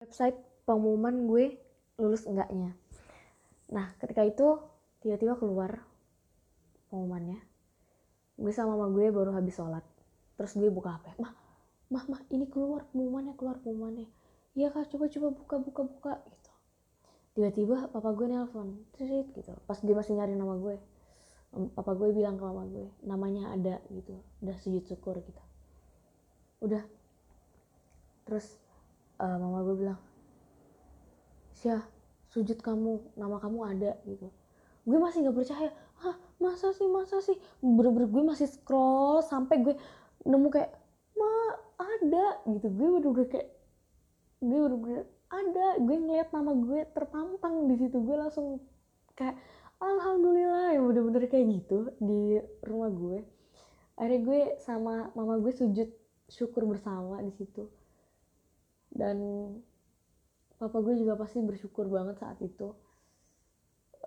Website 0.00 0.38
pengumuman 0.64 1.28
gue 1.28 1.56
lulus 2.00 2.24
enggaknya. 2.24 2.72
Nah 3.70 3.92
ketika 4.00 4.24
itu 4.24 4.58
tiba-tiba 5.00 5.36
keluar 5.36 5.84
pengumumannya. 6.90 7.40
Gue 8.40 8.52
sama 8.56 8.74
mama 8.76 8.92
gue 8.92 9.12
baru 9.12 9.36
habis 9.36 9.56
sholat. 9.56 9.84
Terus 10.40 10.56
gue 10.56 10.68
buka 10.72 10.96
HP 10.96 11.20
mah 11.20 11.32
mah 11.90 12.04
mah 12.06 12.20
ini 12.30 12.46
keluar 12.46 12.86
pengumumannya 12.90 13.34
keluar 13.36 13.60
pengumumannya. 13.60 14.08
Iya 14.56 14.74
kak 14.74 14.90
coba 14.90 15.06
coba 15.06 15.28
buka 15.34 15.56
buka 15.62 15.82
buka 15.86 16.12
gitu. 16.26 16.50
Tiba-tiba 17.38 17.76
papa 17.92 18.10
gue 18.16 18.26
nelpon 18.26 18.82
trit 18.96 19.28
gitu. 19.36 19.52
Pas 19.68 19.78
dia 19.78 19.94
masih 19.94 20.18
nyari 20.18 20.34
nama 20.34 20.56
gue 20.58 20.76
papa 21.50 21.98
gue 21.98 22.14
bilang 22.14 22.38
ke 22.38 22.44
mama 22.46 22.66
gue 22.66 22.88
namanya 23.06 23.54
ada 23.54 23.78
gitu. 23.90 24.18
Udah 24.42 24.56
sujud 24.58 24.82
syukur 24.86 25.18
gitu. 25.22 25.42
Udah. 26.64 26.82
Terus 28.26 28.46
uh, 29.18 29.36
mama 29.38 29.62
gue 29.66 29.76
bilang 29.78 29.98
Syah 31.60 31.84
sujud 32.32 32.56
kamu 32.64 33.20
nama 33.20 33.36
kamu 33.36 33.58
ada 33.68 33.92
gitu. 34.08 34.32
Gue 34.88 34.96
masih 34.96 35.28
nggak 35.28 35.36
percaya. 35.36 35.70
Hah 36.00 36.16
masa 36.40 36.72
sih 36.72 36.88
masa 36.88 37.20
sih? 37.20 37.36
Bener-bener 37.60 38.08
gue 38.08 38.22
masih 38.24 38.48
scroll 38.48 39.20
sampai 39.20 39.60
gue 39.60 39.74
nemu 40.24 40.48
kayak 40.48 40.72
ma 41.20 41.30
ada 41.76 42.40
gitu. 42.48 42.72
Gue 42.72 42.88
bener-bener 42.96 43.28
kayak 43.28 43.48
gue 44.40 44.56
bener-bener 44.56 45.04
ada. 45.28 45.66
Gue 45.84 45.96
ngeliat 46.00 46.28
nama 46.32 46.52
gue 46.56 46.80
terpampang 46.96 47.68
di 47.68 47.76
situ. 47.76 47.96
Gue 48.00 48.16
langsung 48.16 48.64
kayak 49.12 49.36
alhamdulillah 49.84 50.72
ya 50.72 50.80
bener-bener 50.80 51.28
kayak 51.28 51.46
gitu 51.60 51.92
di 52.00 52.40
rumah 52.64 52.88
gue. 52.88 53.20
Akhirnya 54.00 54.20
gue 54.24 54.40
sama 54.64 55.12
mama 55.12 55.36
gue 55.44 55.52
sujud 55.52 55.92
syukur 56.32 56.64
bersama 56.64 57.20
di 57.20 57.36
situ. 57.36 57.68
Dan 58.88 59.20
papa 60.60 60.76
gue 60.84 60.94
juga 61.00 61.16
pasti 61.16 61.40
bersyukur 61.40 61.88
banget 61.88 62.20
saat 62.20 62.36
itu. 62.44 62.76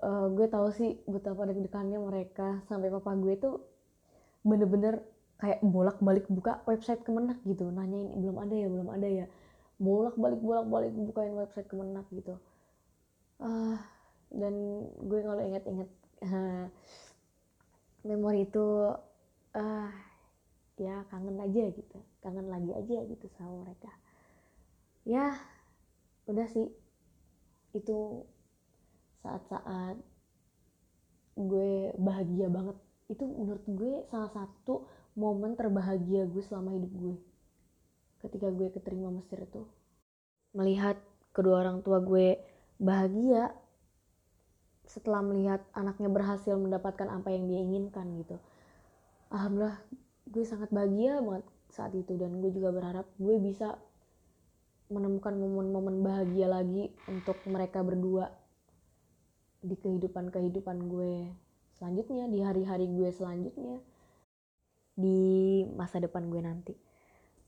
Uh, 0.03 0.29
gue 0.37 0.45
tahu 0.45 0.69
sih 0.69 1.01
betapa 1.09 1.49
deg-degannya 1.49 1.97
mereka. 1.97 2.61
Sampai 2.69 2.93
papa 2.93 3.17
gue 3.17 3.33
tuh 3.41 3.65
bener-bener 4.45 5.01
kayak 5.41 5.65
bolak-balik 5.65 6.29
buka 6.29 6.61
website 6.69 7.01
kemenak 7.01 7.41
gitu. 7.49 7.73
Nanyain 7.73 8.13
belum 8.13 8.37
ada 8.37 8.53
ya 8.53 8.67
belum 8.69 8.89
ada 8.93 9.07
ya. 9.09 9.25
Bolak 9.81 10.13
balik 10.15 10.39
bolak 10.39 10.69
balik 10.69 10.93
bukain 10.93 11.33
website 11.33 11.65
kemenak 11.65 12.05
gitu. 12.13 12.37
Uh, 13.41 13.75
dan 14.29 14.53
gue 15.01 15.19
kalau 15.25 15.41
inget-inget 15.41 15.89
uh, 16.21 16.69
memori 18.07 18.45
itu 18.45 18.93
uh, 19.57 19.89
ya 20.77 21.01
kangen 21.09 21.41
aja 21.41 21.63
gitu. 21.73 21.97
Kangen 22.21 22.45
lagi 22.45 22.77
aja 22.77 22.97
gitu 23.09 23.25
sama 23.33 23.65
mereka. 23.65 23.89
Ya 25.03 25.33
udah 26.27 26.47
sih. 26.51 26.67
Itu 27.73 28.27
saat-saat 29.23 29.97
gue 31.37 31.95
bahagia 31.97 32.47
banget. 32.51 32.77
Itu 33.09 33.25
menurut 33.27 33.65
gue 33.67 33.93
salah 34.07 34.31
satu 34.31 34.87
momen 35.17 35.57
terbahagia 35.57 36.25
gue 36.29 36.43
selama 36.45 36.73
hidup 36.77 36.91
gue. 36.93 37.15
Ketika 38.23 38.47
gue 38.53 38.69
keterima 38.71 39.09
Mesir 39.11 39.43
itu. 39.43 39.65
Melihat 40.53 41.01
kedua 41.33 41.65
orang 41.65 41.81
tua 41.81 41.99
gue 41.99 42.37
bahagia 42.77 43.51
setelah 44.83 45.23
melihat 45.23 45.63
anaknya 45.73 46.11
berhasil 46.11 46.53
mendapatkan 46.59 47.09
apa 47.09 47.31
yang 47.33 47.49
dia 47.49 47.59
inginkan 47.63 48.05
gitu. 48.21 48.37
Alhamdulillah 49.33 49.81
gue 50.29 50.45
sangat 50.45 50.69
bahagia 50.69 51.19
banget 51.19 51.45
saat 51.73 51.93
itu 51.97 52.13
dan 52.15 52.37
gue 52.37 52.53
juga 52.53 52.69
berharap 52.69 53.09
gue 53.17 53.35
bisa 53.41 53.81
menemukan 54.91 55.35
momen-momen 55.35 56.03
bahagia 56.03 56.47
lagi 56.51 56.91
untuk 57.07 57.39
mereka 57.47 57.79
berdua 57.83 58.31
di 59.63 59.79
kehidupan-kehidupan 59.79 60.91
gue 60.91 61.31
selanjutnya 61.79 62.27
di 62.27 62.39
hari-hari 62.43 62.91
gue 62.91 63.09
selanjutnya 63.15 63.79
di 64.93 65.63
masa 65.73 65.97
depan 65.97 66.29
gue 66.29 66.41
nanti. 66.41 66.73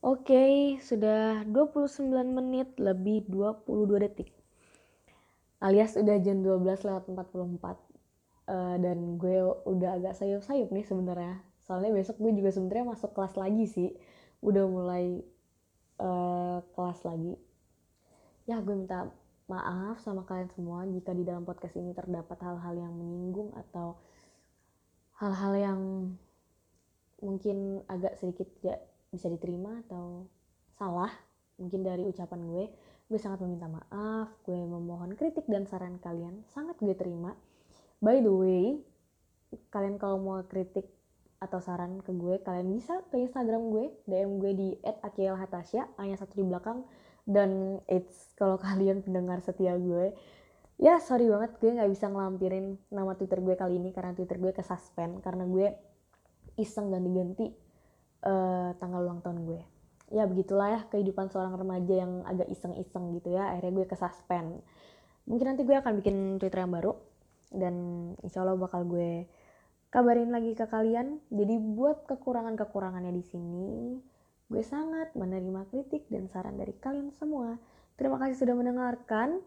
Oke, 0.06 0.38
okay, 0.38 0.54
sudah 0.86 1.41
29 1.50 2.13
menit 2.30 2.78
lebih 2.78 3.26
22 3.26 4.06
detik. 4.06 4.30
Alias 5.65 5.98
udah 5.98 6.21
jam 6.21 6.45
12 6.45 6.62
lewat 6.86 7.10
44. 7.10 7.82
Uh, 8.45 8.78
dan 8.78 9.17
gue 9.17 9.41
udah 9.65 9.98
agak 9.98 10.13
sayup-sayup 10.13 10.69
nih 10.69 10.86
sebenarnya. 10.86 11.41
Soalnya 11.65 11.98
besok 11.98 12.21
gue 12.21 12.38
juga 12.38 12.54
sebenarnya 12.54 12.93
masuk 12.93 13.17
kelas 13.17 13.34
lagi 13.34 13.65
sih. 13.65 13.89
Udah 14.45 14.69
mulai 14.69 15.26
uh, 15.99 16.60
kelas 16.75 16.99
lagi. 17.05 17.36
Ya, 18.45 18.62
gue 18.62 18.75
minta 18.75 19.10
maaf 19.45 20.01
sama 20.01 20.25
kalian 20.25 20.49
semua 20.58 20.89
jika 20.89 21.13
di 21.13 21.21
dalam 21.21 21.45
podcast 21.45 21.77
ini 21.77 21.93
terdapat 21.93 22.38
hal-hal 22.41 22.73
yang 22.73 22.93
menyinggung 22.97 23.53
atau 23.53 23.93
hal-hal 25.21 25.53
yang 25.53 25.81
mungkin 27.21 27.86
agak 27.86 28.17
sedikit 28.17 28.49
tidak 28.60 28.81
bisa 29.13 29.29
diterima 29.29 29.86
atau 29.86 30.25
salah 30.75 31.13
mungkin 31.55 31.88
dari 31.88 32.03
ucapan 32.03 32.41
gue 32.51 32.65
gue 33.05 33.19
sangat 33.21 33.39
meminta 33.45 33.71
maaf 33.71 34.34
gue 34.43 34.58
memohon 34.58 35.15
kritik 35.15 35.47
dan 35.47 35.63
saran 35.69 36.01
kalian 36.03 36.43
sangat 36.51 36.75
gue 36.84 36.91
terima 36.97 37.31
by 38.03 38.19
the 38.19 38.34
way 38.34 38.75
kalian 39.71 39.95
kalau 39.95 40.19
mau 40.19 40.43
kritik 40.43 40.89
atau 41.39 41.60
saran 41.60 42.00
ke 42.02 42.12
gue 42.15 42.39
kalian 42.41 42.71
bisa 42.74 43.04
ke 43.12 43.19
Instagram 43.19 43.69
gue 43.69 43.86
DM 44.08 44.39
gue 44.39 44.52
di 44.56 44.69
@akielhatasya 44.82 46.00
hanya 46.00 46.15
satu 46.15 46.39
di 46.39 46.45
belakang. 46.48 46.88
Dan 47.26 47.82
it's 47.89 48.32
kalau 48.38 48.56
kalian 48.65 49.02
pendengar 49.02 49.41
setia 49.41 49.76
gue 49.76 50.13
ya 50.76 51.00
sorry 51.00 51.32
banget 51.32 51.56
gue 51.63 51.71
nggak 51.71 51.88
bisa 51.88 52.12
ngelampirin 52.12 52.76
nama 52.91 53.15
Twitter 53.15 53.39
gue 53.39 53.56
kali 53.56 53.80
ini 53.80 53.95
karena 53.95 54.12
Twitter 54.12 54.36
gue 54.36 54.52
kesuspend 54.52 55.24
karena 55.24 55.48
gue 55.48 55.71
iseng 56.60 56.91
ganti-ganti 56.91 57.52
uh, 58.24 58.76
tanggal 58.80 59.04
ulang 59.04 59.19
tahun 59.24 59.43
gue. 59.48 59.62
Ya 60.13 60.30
begitulah 60.30 60.69
ya 60.69 60.82
kehidupan 60.91 61.34
seorang 61.34 61.56
remaja 61.58 62.06
yang 62.06 62.21
agak 62.28 62.48
iseng-iseng 62.52 63.15
gitu 63.17 63.36
ya 63.36 63.56
akhirnya 63.56 63.74
gue 63.84 63.86
kesuspend. 63.88 64.50
Mungkin 65.26 65.45
nanti 65.56 65.63
gue 65.65 65.76
akan 65.76 65.93
bikin 66.00 66.15
Twitter 66.38 66.62
yang 66.62 66.71
baru 66.71 66.93
dan 67.56 67.76
insya 68.21 68.43
Allah 68.43 68.60
bakal 68.60 68.86
gue 68.86 69.26
kabarin 69.95 70.27
lagi 70.27 70.51
ke 70.51 70.67
kalian. 70.67 71.23
Jadi 71.31 71.55
buat 71.55 72.03
kekurangan-kekurangannya 72.12 73.15
di 73.15 73.23
sini, 73.23 73.95
gue 74.51 74.60
sangat 74.60 75.15
menerima 75.15 75.71
kritik 75.71 76.12
dan 76.12 76.27
saran 76.27 76.60
dari 76.60 76.75
kalian 76.75 77.15
semua. 77.15 77.55
Terima 77.95 78.19
kasih 78.19 78.43
sudah 78.43 78.60
mendengarkan. 78.60 79.39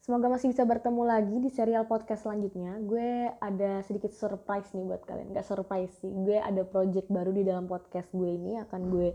Semoga 0.00 0.30
masih 0.30 0.54
bisa 0.54 0.62
bertemu 0.64 1.02
lagi 1.04 1.36
di 1.42 1.50
serial 1.50 1.90
podcast 1.90 2.24
selanjutnya. 2.24 2.78
Gue 2.86 3.34
ada 3.36 3.82
sedikit 3.84 4.14
surprise 4.14 4.70
nih 4.72 4.86
buat 4.86 5.02
kalian. 5.04 5.34
Gak 5.34 5.44
surprise 5.44 5.92
sih, 5.98 6.08
gue 6.08 6.38
ada 6.38 6.62
project 6.62 7.10
baru 7.10 7.34
di 7.34 7.42
dalam 7.42 7.66
podcast 7.66 8.08
gue 8.14 8.30
ini 8.30 8.62
akan 8.62 8.80
gue 8.94 9.12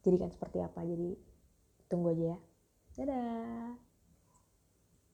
jadikan 0.00 0.32
seperti 0.32 0.64
apa. 0.64 0.80
Jadi 0.82 1.12
tunggu 1.92 2.16
aja 2.16 2.24
ya. 2.34 2.38
Dadah. 2.96 3.85